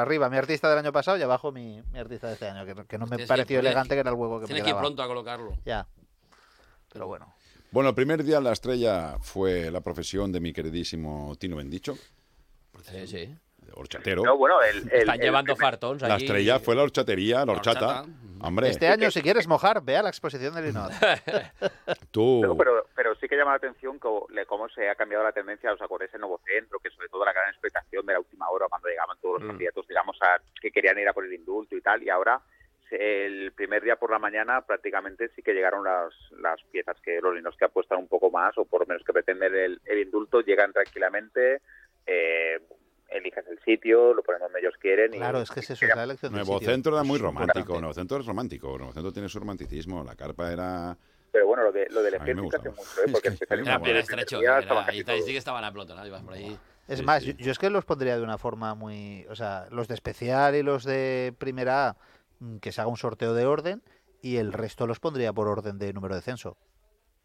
[0.00, 2.74] arriba mi artista del año pasado y abajo mi, mi artista de este año, que,
[2.74, 4.64] no- que no me Tienes que- pareció elegante que era el hueco que me Tienes
[4.64, 4.80] que ir quedaba.
[4.82, 5.56] pronto a colocarlo.
[5.64, 5.86] Ya.
[6.92, 7.33] Pero bueno.
[7.74, 11.94] Bueno, el primer día en la estrella fue la profesión de mi queridísimo Tino Bendicho,
[12.82, 13.36] Sí, sí.
[13.72, 14.22] horchatero.
[14.22, 16.24] No, bueno, el, el- Están el llevando fartons La allí.
[16.24, 18.00] estrella fue la horchatería, la La horchata.
[18.02, 18.18] horchata.
[18.46, 20.92] Hombre, Este año, si quieres mojar, ve a la exposición del Linot.
[22.12, 22.42] tú...
[22.44, 25.72] No, pero, pero sí que llama la atención cómo, cómo se ha cambiado la tendencia,
[25.72, 26.78] ¿os acordáis el nuevo centro?
[26.78, 29.48] Que sobre todo la gran expectación de la última hora cuando llegaban todos los Mm.
[29.50, 32.40] candidatos, digamos, a, que querían ir a por el indulto y tal, y ahora
[32.98, 37.34] el primer día por la mañana prácticamente sí que llegaron las, las piezas que los
[37.34, 40.40] niños que apuestan un poco más o por lo menos que pretenden el, el indulto,
[40.40, 41.60] llegan tranquilamente,
[42.06, 42.60] eh,
[43.08, 45.14] eliges el sitio, lo ponen donde ellos quieren.
[45.14, 46.72] y- Claro, es que es eso, es la elección del Nuevo sitio.
[46.74, 47.74] Centro era muy romántico.
[47.78, 48.76] Nuevo Centro es romántico.
[48.78, 50.02] Nuevo Centro tiene su romanticismo.
[50.04, 50.96] La carpa era.
[51.30, 53.10] Pero bueno, lo, de, lo del A ejército hace mucho, ¿eh?
[53.10, 54.38] porque especialmente Era, Era era estrecho.
[54.40, 55.64] día Era, estaba ahí sí que estaban
[56.06, 56.56] ibas por ahí.
[56.86, 57.34] Es Sí, más, sí.
[57.38, 59.26] Yo, yo es que los pondría de una forma muy...
[59.30, 61.96] O sea, los de especial y los de primera A,
[62.60, 63.82] que se haga un sorteo de orden
[64.22, 66.56] y el resto los pondría por orden de número de censo.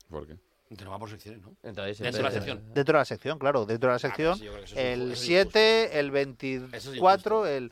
[0.10, 0.38] ¿Por qué?
[0.76, 1.56] Te lo va por secciones, ¿no?
[1.64, 2.64] Entonces, Dentro de la sección.
[2.74, 4.38] Dentro de la sección, claro, dentro de la Ah, sección.
[4.38, 7.48] pues sí, eso es injusto, el eso es 7, el Eso es 24, injusto.
[7.48, 7.72] el...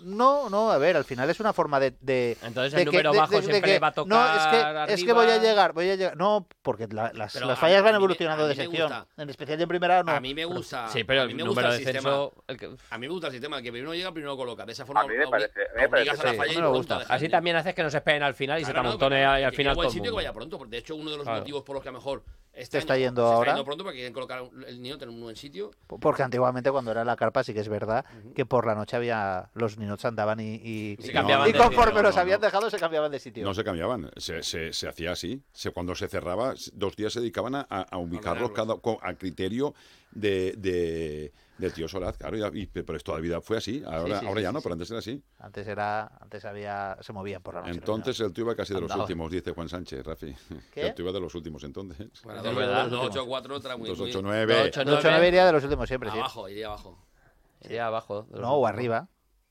[0.00, 1.92] No, no, a ver, al final es una forma de...
[2.00, 4.06] de Entonces de el número bajo siempre que- le va a No, es
[4.44, 6.16] tocar que, es que voy a llegar, voy a llegar...
[6.16, 8.88] No, porque la- las, Pero las fallas a van me- evolucionando de me sección.
[8.90, 9.06] gusta.
[9.16, 10.12] En especial en primera no.
[10.12, 10.88] A mí me gusta.
[10.88, 13.06] Sí, pero a el mí me número gusta de el sistema- el que- A mí
[13.08, 14.64] me gusta el sistema, el que primero llega, primero coloca.
[14.66, 16.54] De esa forma A mí me parece- me a la sí, falla a y mí
[16.54, 16.96] me pronto gusta.
[16.96, 18.82] a la Así también haces que no se esperen al final y se te Claro,
[18.84, 20.58] no, amontone pero ahí al final todo el sitio que vaya pronto.
[20.58, 21.40] porque De hecho, uno de los Claro.
[21.40, 22.22] motivos por los que a lo mejor
[22.58, 23.50] este ¿Te está año yendo se ahora?
[23.50, 25.70] está yendo pronto porque quieren colocar el niño en un buen sitio.
[25.86, 28.04] Porque antiguamente cuando era la carpa sí que es verdad
[28.34, 32.02] que por la noche había los niños andaban y, y, Se cambiaban y conforme sitio,
[32.02, 32.46] los no, habían no.
[32.46, 33.44] dejado se cambiaban de sitio.
[33.44, 35.42] No se cambiaban, se, se, se hacía así.
[35.52, 39.74] Se, cuando se cerraba, dos días se dedicaban a, a ubicarlos cada, a criterio
[40.10, 43.82] de, de, del tío Solaz, claro, y- y- pero esto toda la vida fue así.
[43.86, 44.62] Ahora, sí, ahora sí, ya sí, no, sí.
[44.64, 45.22] pero antes era así.
[45.38, 47.72] Antes era, antes había, se movían por la noche.
[47.74, 50.34] Entonces el tío iba casi de los últimos, dice Juan Sánchez, Rafi.
[50.74, 50.88] ¿Qué?
[50.88, 52.08] El tío iba de los últimos entonces.
[52.22, 52.82] Bueno, Es dos- verdad.
[52.84, 54.54] dos- dos, ocho, cuatro, estará muy, muy- 289.
[54.54, 54.76] niños.
[54.76, 56.18] El 8-9 iría de los últimos siempre, sí.
[56.18, 57.04] Abajo, iría abajo.
[57.64, 58.22] Iría abajo.
[58.30, 59.08] de No, o arriba.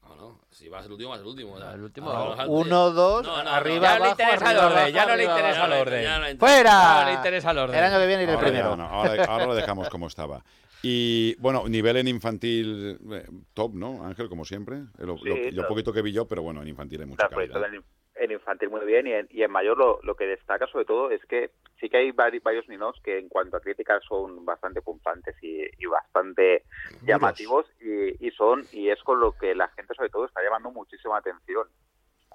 [0.10, 0.40] No, no.
[0.50, 1.54] Si vas el último, vas el último.
[1.54, 2.30] o sea, El último, a lo no.
[2.36, 5.16] mejor- Uno, dos, No, no, arriba, Ya no le abajo, interesa el orden, ya no
[5.16, 6.40] le interesa el orden.
[6.40, 7.00] ¡Fuera!
[7.02, 7.78] No le interesa el orden.
[7.78, 8.70] El año que viene iré el Ahora, primero.
[8.72, 10.44] ya no, ahora, ahora lo dejamos como estaba.
[10.84, 14.30] Y bueno, nivel en infantil eh, top, ¿no, Ángel?
[14.30, 14.78] Como siempre.
[15.00, 17.28] Eh, Lo, Sí, lo- lo poquito que vi yo, pero bueno, en infantil hay mucha
[17.28, 17.64] calidad.
[17.74, 17.84] en,
[18.20, 21.12] en infantil muy bien y en, y en mayor lo, lo que destaca sobre todo
[21.12, 24.82] es que sí que hay vari- varios niños que en cuanto a críticas son bastante
[24.82, 26.64] punzantes y, y bastante
[27.06, 30.72] llamativos y, y son y es con lo que la gente sobre todo está llamando
[30.72, 31.68] muchísima atención.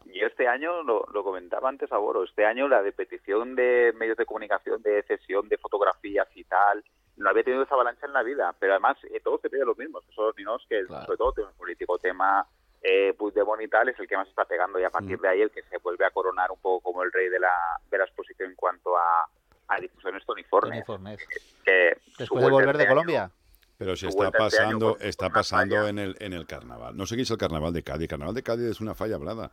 [0.06, 4.16] Y este año, lo, lo comentaba antes Aboro, este año la de petición de medios
[4.16, 6.84] de comunicación, de cesión de fotografías y tal,
[7.16, 9.78] no había tenido esa avalancha en la vida, pero además eh, todos te piden los
[9.78, 12.44] mismos, que son los niños que sobre todo tema político, tema
[12.82, 15.40] eh, Puigdemont y tal, es el que más está pegando y a partir de ahí
[15.40, 17.52] el que se vuelve a coronar un poco como el rey de la,
[17.90, 19.28] de la exposición en cuanto a,
[19.68, 20.84] a difusiones Tony Fornes.
[20.84, 21.20] Tony Fornés.
[21.64, 23.30] que Después de volver de este año- Colombia.
[23.78, 26.96] Pero si está este año pasando, está pasando en el, en el carnaval.
[26.96, 28.02] No sé qué es el carnaval de Cádiz.
[28.02, 29.50] El carnaval de Cádiz es una falla hablada.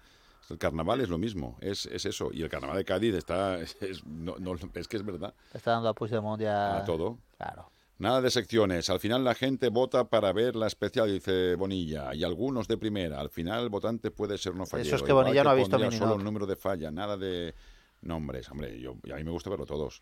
[0.49, 2.29] El carnaval es lo mismo, es, es eso.
[2.31, 5.89] Y el carnaval de Cádiz está, es, no, no, es que es verdad, Está dando
[5.89, 6.77] a Puigdemont ya...
[6.77, 7.17] a todo.
[7.37, 7.69] Claro.
[7.99, 8.89] Nada de secciones.
[8.89, 13.19] Al final la gente vota para ver la especial, dice Bonilla, y algunos de primera.
[13.19, 14.87] Al final el votante puede ser no fallero.
[14.87, 15.99] Eso es que Igual Bonilla no ha visto Mininoc.
[15.99, 17.53] solo el número de falla, nada de
[18.01, 18.49] nombres.
[18.49, 20.01] Hombre, yo, y a mí me gusta verlo todos.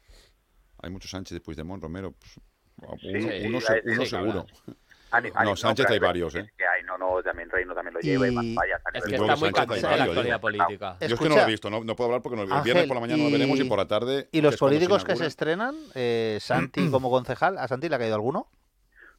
[0.80, 2.12] Hay muchos Sánchez de Puigdemont, Romero.
[2.14, 2.40] pues,
[2.80, 3.08] uno, sí,
[3.48, 4.46] uno sí, se- sí, uno sí, seguro.
[5.22, 6.52] Ni- a No, ni- Sánchez pero hay varios, ¿eh?
[6.58, 8.82] Que hay, no, no, también Reino también lo lleva y, más Y- fallas.
[8.86, 10.40] a Es que está muy Sánchez candente la actualidad ¿eh?
[10.40, 10.78] política.
[10.78, 12.52] Yo es que no Escucha, lo he visto, no, no puedo hablar porque no, el
[12.52, 14.28] Ángel, viernes por la mañana lo veremos y y- por la tarde.
[14.32, 15.76] ¿Y los políticos que se estrenan?
[15.96, 17.58] Eh, Santi como concejal.
[17.58, 18.48] ¿A Santi le ha caído alguno?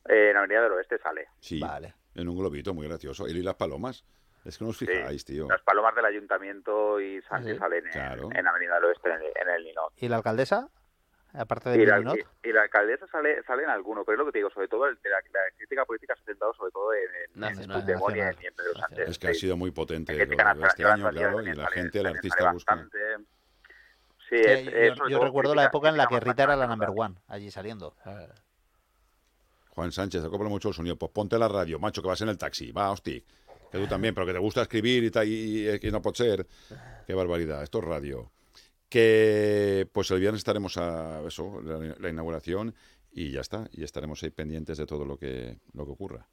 [0.09, 1.27] Eh, en Avenida del Oeste sale.
[1.41, 1.95] Sí, Vale.
[2.15, 3.27] en un globito, muy gracioso.
[3.27, 4.05] Él y las palomas.
[4.45, 5.47] Es que no os fijáis, tío.
[5.49, 7.59] Las palomas del ayuntamiento y Santi Sí.
[7.59, 8.29] salen en, Claro.
[8.33, 9.93] en Avenida del Oeste, en el, en el Ninot.
[9.97, 10.69] ¿Y la alcaldesa?
[11.35, 14.25] Aparte de Y la, y, y la alcaldesa sale, sale en alguno, pero es lo
[14.27, 16.93] que te digo, sobre todo el, la, la crítica política se ha centrado sobre todo
[16.95, 17.01] en,
[17.35, 18.37] en, Nacional, en, nacional.
[18.43, 19.09] y en Pedro Sánchez.
[19.09, 20.23] Es que ha sido muy potente lo
[20.67, 22.75] este año, claro, y la sale- gente, el artista busca.
[22.75, 22.99] bastante.
[24.29, 27.15] Sí, Sí, es, yo, recuerdo la época en la que Rita era la number one,
[27.29, 27.95] allí saliendo.
[29.71, 30.97] Juan Sánchez, acopla mucho el sonido.
[30.97, 32.73] Pues ponte la radio, macho, que vas en el taxi.
[32.73, 33.25] Va, hosti.
[33.71, 36.17] Que tú también, pero que te gusta escribir y, tal, y, y que no puede
[36.17, 36.47] ser.
[37.07, 38.31] Qué barbaridad, esto es radio.
[38.89, 42.75] Que pues el viernes estaremos a la, inauguración,
[43.11, 43.69] y ya está.
[43.73, 46.27] Y estaremos ahí pendientes de todo lo que, lo que ocurra.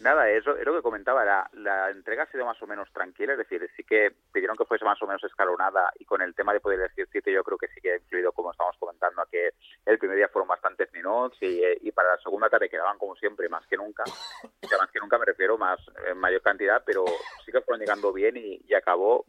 [0.00, 1.24] Nada, eso es lo que comentaba.
[1.24, 4.66] La, la entrega ha sido más o menos tranquila, es decir, sí que pidieron que
[4.66, 7.56] fuese más o menos escalonada y con el tema de poder decir sitio yo creo
[7.56, 9.50] que sí que ha influido, como estamos comentando, a que
[9.86, 13.16] el primer día fueron bastantes minutos y, eh, y para la segunda tarde quedaban como
[13.16, 14.04] siempre más que nunca.
[14.04, 17.04] Sea, más que nunca me refiero más en mayor cantidad, pero
[17.44, 19.24] sí que fueron llegando bien y acabó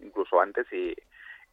[0.00, 0.94] incluso antes y,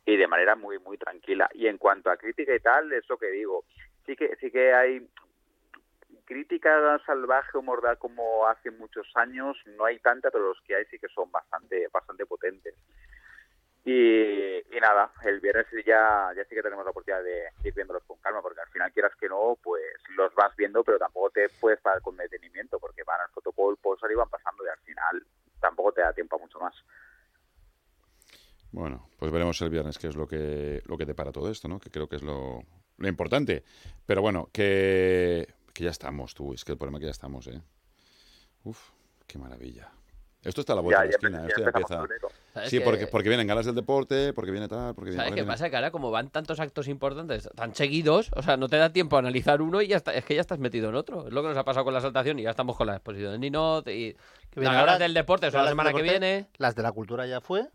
[0.06, 1.49] y de manera muy muy tranquila.
[1.54, 3.66] Y en cuanto a crítica y tal, es lo que digo.
[4.06, 5.08] Sí que sí que hay
[6.26, 10.86] crítica salvaje o mordaz como hace muchos años no hay tanta, pero los que hay
[10.86, 12.76] sí que son bastante bastante potentes.
[13.86, 18.18] Y, nada, el viernes ya, ya sí que tenemos la oportunidad de ir viéndolos con
[18.20, 19.84] calma, porque al final quieras que no, pues
[20.16, 24.12] los vas viendo, pero tampoco te puedes parar con detenimiento, porque van al fotocall, posar
[24.12, 25.26] y van pasando y al final
[25.60, 26.74] tampoco te da tiempo a mucho más.
[28.74, 31.80] Bueno, pues veremos el viernes qué es lo que, lo que depara todo esto, ¿no?
[31.80, 32.63] Que creo que es lo,
[32.97, 33.63] lo importante.
[34.05, 36.53] Pero bueno, que, que ya estamos, tú.
[36.53, 37.61] Es que el problema es que ya estamos, ¿eh?
[38.63, 38.80] Uf,
[39.28, 39.89] qué maravilla.
[40.43, 41.39] Esto está a la vuelta Ya, de la esquina.
[41.41, 42.01] ya Esto ya empieza.
[42.01, 42.28] febrero.
[42.53, 45.24] ¿Sabes Sí, que- porque, porque vienen ganas del deporte, porque viene tal, porque viene.
[45.24, 45.69] ¿Sabes qué pasa?
[45.69, 49.15] Que ahora como van tantos actos importantes tan seguidos, o sea, no te da tiempo
[49.15, 51.28] a analizar uno y ya está, es que ya estás metido en otro.
[51.28, 53.32] Es lo que nos ha pasado con la saltación y ya estamos con la exposición
[53.34, 54.17] de Ninot y
[54.55, 56.47] las ahora, del deporte son la semana que viene.
[56.57, 57.67] Las de la cultura ya fue.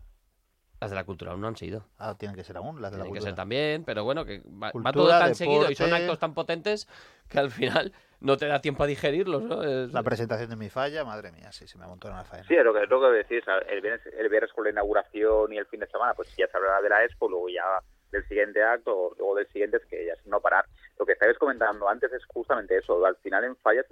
[0.79, 1.83] Las de la cultura aún no han sido.
[1.97, 3.31] Ah, tienen que ser aún las de la Tienen que cultura.
[3.31, 6.03] ser también, pero bueno, que va, va Cultura, todo tan seguido y son deporte.
[6.03, 6.87] actos tan potentes
[7.27, 9.61] que al final no te da tiempo a digerirlos, ¿no?
[9.63, 12.47] Es- La presentación de mi falla, madre mía, sí, se me montó en la faena.
[12.47, 15.51] Sí, es lo que, es lo que decís, el viernes, el viernes con la inauguración
[15.51, 17.63] y el fin de semana, pues ya se hablará de la Expo, luego ya
[18.11, 20.65] del siguiente acto, luego del siguiente, es que ya es no parar.
[20.97, 23.85] Lo que estabais comentando antes es justamente eso, al final en fallas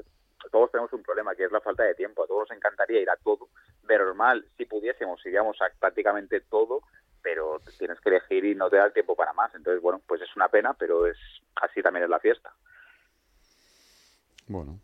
[0.52, 3.10] todos tenemos un problema, que es la falta de tiempo, a todos nos encantaría ir
[3.10, 3.50] a todo,
[3.96, 6.82] normal, si pudiésemos, iríamos a prácticamente todo,
[7.22, 10.22] pero tienes que elegir y no te da el tiempo para más, entonces bueno, pues
[10.22, 11.18] es una pena, pero es
[11.56, 12.54] así también es la fiesta.
[14.48, 14.80] Bueno.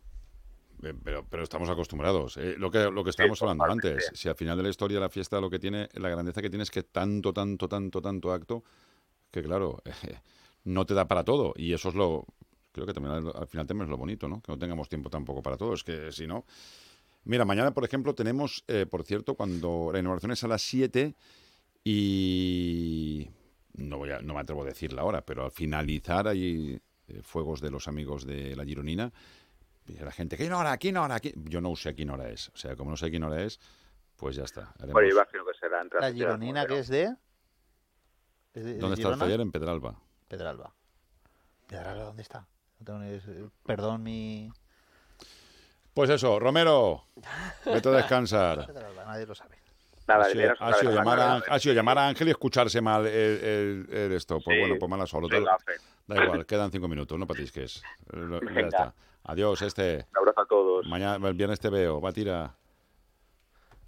[0.82, 2.36] Eh, Pero, pero estamos acostumbrados.
[2.36, 5.08] Eh, lo que, lo que estábamos hablando antes, si al final de la historia la
[5.08, 8.64] fiesta lo que tiene, la grandeza que tiene es que tanto, tanto, tanto, tanto acto,
[9.30, 9.82] que claro,
[10.64, 11.54] no te da para todo.
[11.56, 12.26] Y eso es lo,
[12.72, 14.42] creo que también al, al final también es lo bonito, ¿no?
[14.42, 15.72] Que no tengamos tiempo tampoco para todo.
[15.72, 16.44] Es que si no...
[17.24, 21.14] Mira, mañana, por ejemplo, tenemos, eh, por cierto, cuando la inauguración es a las 7
[21.84, 23.30] y...
[23.74, 27.20] No, voy a, no me atrevo a decir la hora, pero al finalizar hay eh,
[27.22, 29.12] fuegos de los amigos de la Gironina,
[29.86, 30.76] y la gente, ¿qué hora?
[30.78, 31.18] ¿Qué hora?
[31.20, 31.34] ¿Qué-?".
[31.36, 32.48] Yo no sé a quién hora es.
[32.50, 33.58] O sea, como no sé a quién hora es,
[34.16, 34.72] pues ya está.
[34.78, 37.14] Haremos- Bueno, yo imagino que será entre La Gironina, que es de.
[38.54, 39.40] ¿Es de- de ¿Dónde está el taller?
[39.40, 40.00] En Pedralba.
[40.28, 40.72] Pedralba.
[41.66, 42.46] ¿Pedralba dónde está?
[42.78, 44.50] No tengo ni- Perdón, mi.
[45.94, 47.04] Pues eso, Romero,
[47.64, 48.68] vete a descansar.
[49.06, 49.56] Nadie lo sabe.
[50.06, 51.46] Nada, ha, sido, ha llamar a, tarde.
[51.48, 54.38] ha sido llamar a Ángel y escucharse mal el, el- el esto.
[54.44, 55.28] Pues Sí, bueno, pues mala solo.
[56.06, 57.82] Da igual, quedan cinco minutos, no patisques.
[58.12, 58.94] Ya está.
[59.22, 60.06] Adiós, este.
[60.12, 60.86] Un abrazo a todos.
[60.86, 62.54] Mañana, el viernes te veo, va tira.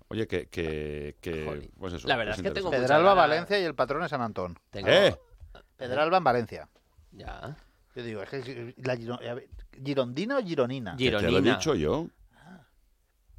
[0.09, 2.09] Oye, que, que, que pues eso.
[2.09, 3.13] La verdad es que tengo Pedralba.
[3.13, 4.59] Valencia y el patrón es San Antón.
[4.71, 5.15] Tengo- ¿Eh?
[5.77, 6.69] Pedralba en Valencia.
[7.13, 7.55] Ya.
[7.95, 8.95] Yo digo, es que la
[9.85, 10.97] ¿Girondina o Gironina?
[10.97, 12.09] Te lo he dicho yo.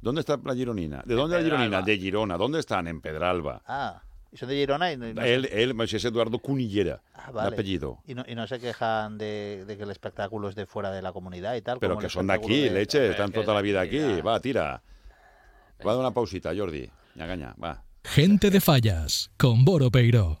[0.00, 1.02] ¿Dónde está la Gironina?
[1.04, 1.68] ¿De dónde es la Gironina?
[1.70, 1.86] Pedralba.
[1.86, 2.36] De Girona.
[2.36, 2.86] ¿Dónde están?
[2.86, 3.62] En Pedralba.
[3.66, 7.26] Ah, y son de Girona y no, y no- Él, él es Eduardo Cunillera, Ah,
[7.28, 7.54] de vale.
[7.56, 7.98] apellido.
[8.06, 11.02] y no- y no se quejan de, de que el espectáculo es de fuera de
[11.02, 11.78] la comunidad y tal.
[11.80, 13.98] Pero como que son de aquí, de- leche, están toda la vida aquí.
[14.20, 14.82] Va, tira.
[15.84, 16.88] Va a dar una pausita, Jordi.
[17.20, 17.82] Va.
[18.04, 20.40] Gente de Fallas, con Boro Peiro.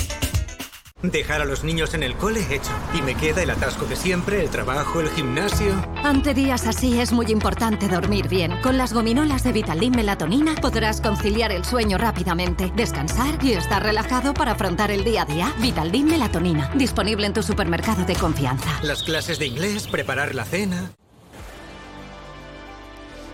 [1.03, 2.71] Dejar a los niños en el cole hecho.
[2.93, 5.73] Y me queda el atasco de siempre, el trabajo, el gimnasio.
[6.03, 8.59] Ante días así es muy importante dormir bien.
[8.61, 14.33] Con las gominolas de Vitaldin Melatonina podrás conciliar el sueño rápidamente, descansar y estar relajado
[14.33, 15.53] para afrontar el día a día.
[15.59, 18.79] Vitaldin Melatonina, disponible en tu supermercado de confianza.
[18.83, 20.91] Las clases de inglés, preparar la cena.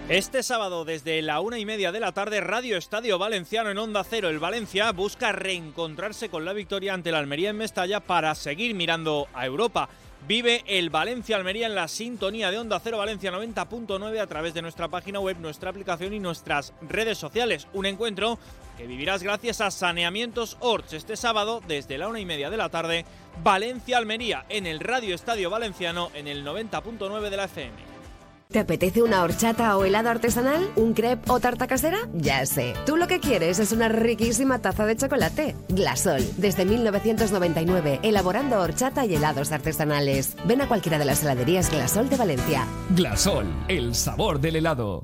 [0.10, 4.06] Este sábado, desde la una y media de la tarde, Radio Estadio Valenciano en Onda
[4.06, 4.30] Cero.
[4.30, 9.28] El Valencia busca reencontrarse con la victoria ante la Almería en Mestalla para seguir mirando
[9.34, 9.90] a Europa.
[10.26, 14.88] Vive el Valencia-Almería en la sintonía de Onda Cero Valencia 90.9 a través de nuestra
[14.88, 17.68] página web, nuestra aplicación y nuestras redes sociales.
[17.74, 18.40] Un encuentro
[18.78, 22.70] que vivirás gracias a Saneamientos Orts este sábado desde la una y media de la
[22.70, 23.04] tarde.
[23.44, 27.97] Valencia-Almería en el Radio Estadio Valenciano en el 90.9 de la FM.
[28.50, 30.72] ¿Te apetece una horchata o helado artesanal?
[30.78, 31.98] ¿Un crepe o tarta casera?
[32.14, 32.74] Ya sé.
[32.86, 35.56] Tú lo que quieres es una riquísima taza de chocolate.
[35.68, 40.38] Glasol, desde 1999, elaborando horchata y helados artesanales.
[40.46, 42.66] Ven a cualquiera de las heladerías Glasol de Valencia.
[42.92, 45.04] Glasol, el sabor del helado.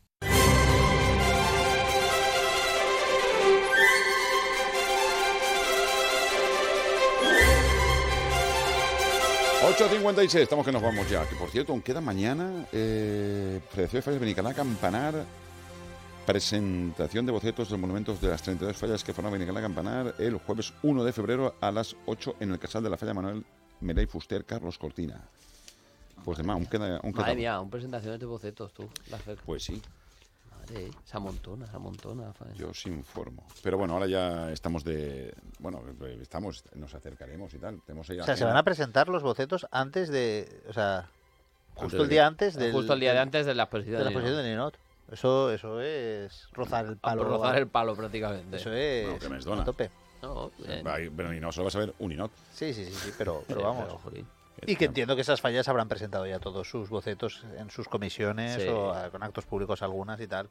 [9.71, 11.25] ...8.56, estamos que nos vamos ya.
[11.25, 12.67] Que por cierto, aún queda mañana...
[12.73, 15.25] Eh, Federación de Fallas Benicalá Campanar...
[16.25, 20.15] Presentación de bocetos de los monumentos de las 32 fallas que forman Benicalá Campanar...
[20.19, 23.45] El jueves 1 de febrero a las 8 en el Casal de la Falla Manuel
[23.79, 25.21] Meley Fuster Carlos Cortina.
[26.25, 26.97] Pues demás, aún queda...
[26.97, 28.89] Aún queda Madre mía, un presentaciones de bocetos, tú.
[29.09, 29.81] Las Pues sí,
[30.71, 32.33] Madre, se amontona, se amontona.
[32.55, 33.45] yo os informo.
[33.63, 35.33] Pero bueno, ahora ya estamos de...
[35.59, 35.81] Bueno,
[36.21, 37.81] estamos, nos acercaremos y tal.
[37.85, 40.63] Tenemos ahí O sea, se van a presentar los bocetos antes de.
[40.69, 41.09] O sea,
[41.75, 42.71] justo Antes el de- día antes del.
[42.71, 44.21] Justo el día de antes de la exposición de la de Ninot.
[44.23, 44.77] exposición de Ninot.
[45.11, 47.23] Eso, eso es rozar el A palo.
[47.25, 48.55] rozar el palo prácticamente.
[48.57, 49.07] Eso es.
[49.09, 49.63] No, que me a dona.
[49.65, 49.89] tope.
[50.21, 50.83] No, bien.
[51.17, 52.31] Pero no solo vas a ver un inot.
[52.53, 53.85] Sí, sí, sí, sí, pero, pero vamos.
[54.05, 54.23] pero.
[54.67, 58.61] Y que entiendo que esas fallas habrán presentado ya todos sus bocetos en sus comisiones
[58.61, 58.67] Sí.
[58.67, 60.49] o con actos públicos algunas y tal.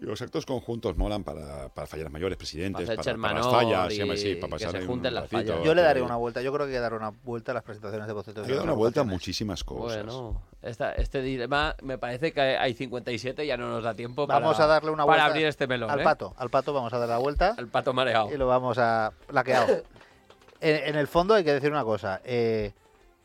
[0.00, 3.92] Y los actos conjuntos molan para, para fallas mayores, presidentes, Para para, para las fallas,
[3.92, 5.64] y sí, para que pasar se ahí un junten las ratito, fallas.
[5.66, 6.40] Yo le que- daré una vuelta.
[6.40, 8.42] Yo creo que hay que dar una vuelta a las presentaciones de bocetos.
[8.42, 10.04] Hay de que dar una vuelta a muchísimas cosas.
[10.04, 14.52] Bueno, esta, este dilema me parece que hay 57 ya no nos da tiempo Vamos
[14.54, 15.90] para, a darle una para vuelta abrir este melón.
[15.90, 16.04] al ¿eh?
[16.04, 16.32] pato.
[16.36, 18.32] Al pato vamos a dar la vuelta Al pato mareado.
[18.32, 19.82] y lo vamos a laqueado.
[20.60, 22.20] en, en el fondo hay que decir una cosa.
[22.24, 22.72] eh,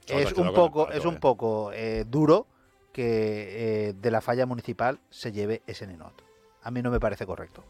[0.07, 1.19] es un el poco, es un eh.
[1.19, 2.47] poco eh, duro
[2.91, 6.13] que eh, de la falla municipal se lleve ese ninot.
[6.61, 7.63] A mí no me parece correcto.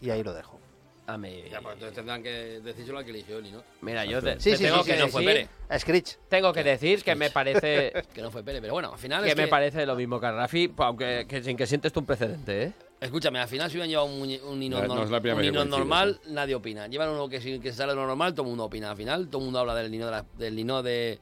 [0.00, 0.58] Y ahí lo dejo.
[1.06, 2.30] A mí- Ya, pues entonces tendrán que
[2.62, 3.62] decírselo al que eligió Eli, ¿no?
[3.80, 5.80] Mira, yo te, Sí, te sí, tengo sí, que sí, no fue decir, Pérez.
[5.80, 6.18] Screech.
[6.28, 9.30] tengo que decir que me parece Que no fue Pérez, pero bueno, al final que
[9.30, 12.00] es me que- parece lo mismo que a Rafi, aunque que sin que sientes tú
[12.00, 12.72] un precedente, ¿eh?
[13.00, 16.86] Escúchame, al final si hubieran llevado un, un ninot, no ninot coincide, normal, nadie opina.
[16.86, 18.92] Llevan uno que, que se sale lo normal, todo el mundo opina.
[18.92, 21.18] Al final todo el mundo habla del ninot de, la- del ninot de,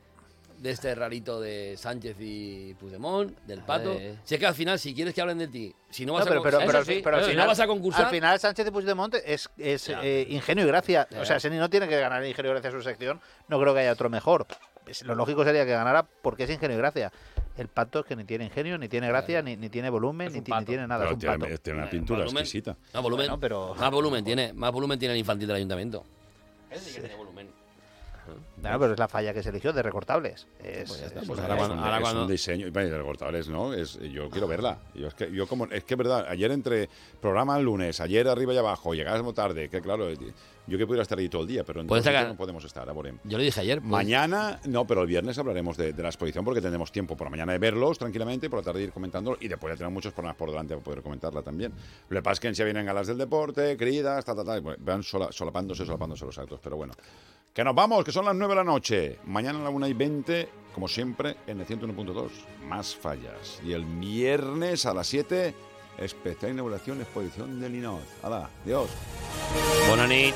[0.60, 3.96] de este rarito de Sánchez y Puigdemont, del pato.
[4.24, 6.28] Si es que al final, si quieres que hablen de ti, si no vas No,
[6.28, 8.10] pero, a pero, pero, eso sí, pero al si no final, vas a concursar, al
[8.10, 11.08] final Sánchez de Puigdemont es, es eh, ingenio y gracia.
[11.18, 13.20] O sea, Seni no tiene que ganar ingenio y gracia su sección.
[13.48, 14.46] No creo que haya otro mejor.
[15.04, 17.10] Lo lógico sería que ganara porque es ingenio y gracia.
[17.56, 20.40] El pato es que ni tiene ingenio, ni tiene gracia, ni, ni tiene volumen, ni,
[20.40, 21.04] ni tiene nada.
[21.04, 21.58] Pero es un tiene, pato.
[21.62, 22.42] tiene una pintura volumen.
[22.42, 22.76] exquisita.
[22.92, 26.04] más volumen, Bueno, pero- más volumen tiene, más volumen tiene el infantil del ayuntamiento.
[26.70, 27.48] Ese sí que tiene volumen.
[28.60, 30.46] Claro, pero es la falla que se eligió de recortables.
[30.62, 32.98] Es, Pues está, es pues ahora es, cuando- ahora es cuando- un diseño y de
[32.98, 33.72] recortables, ¿no?
[33.72, 34.78] Es, yo quiero verla.
[34.94, 36.88] Yo es que yo como es que verdad, ayer entre
[37.20, 40.08] programa el lunes, ayer arriba y abajo, llegamos tarde, que claro,
[40.66, 42.92] yo que pudiera estar ahí todo el día, pero en sitios no podemos estar, a
[42.92, 43.18] Borem.
[43.24, 43.80] Yo lo dije ayer.
[43.80, 47.26] pues, Mañana, no, pero el viernes hablaremos de, de la exposición porque tendremos tiempo por
[47.26, 50.12] la mañana de verlos tranquilamente, por la tarde ir comentándolo y después ya tenemos muchos
[50.12, 51.72] programas por delante para poder comentarla también.
[52.08, 54.60] Lo que pasa es que en sí vienen galas del deporte, queridas, ta, ta, ta,
[54.78, 56.92] van sola- solapándose, solapándose los actos, pero bueno.
[57.52, 59.18] Que nos vamos, que son las 9 de la noche.
[59.24, 62.28] Mañana a la 1 y 20, como siempre, en el 101.2,
[62.68, 63.60] más fallas.
[63.64, 65.52] Y el viernes a las 7,
[65.98, 68.02] especial inauguración, exposición del Linot.
[68.22, 68.48] ¡Hala!
[68.64, 68.88] ¡Dios!
[69.88, 70.34] Bonanit.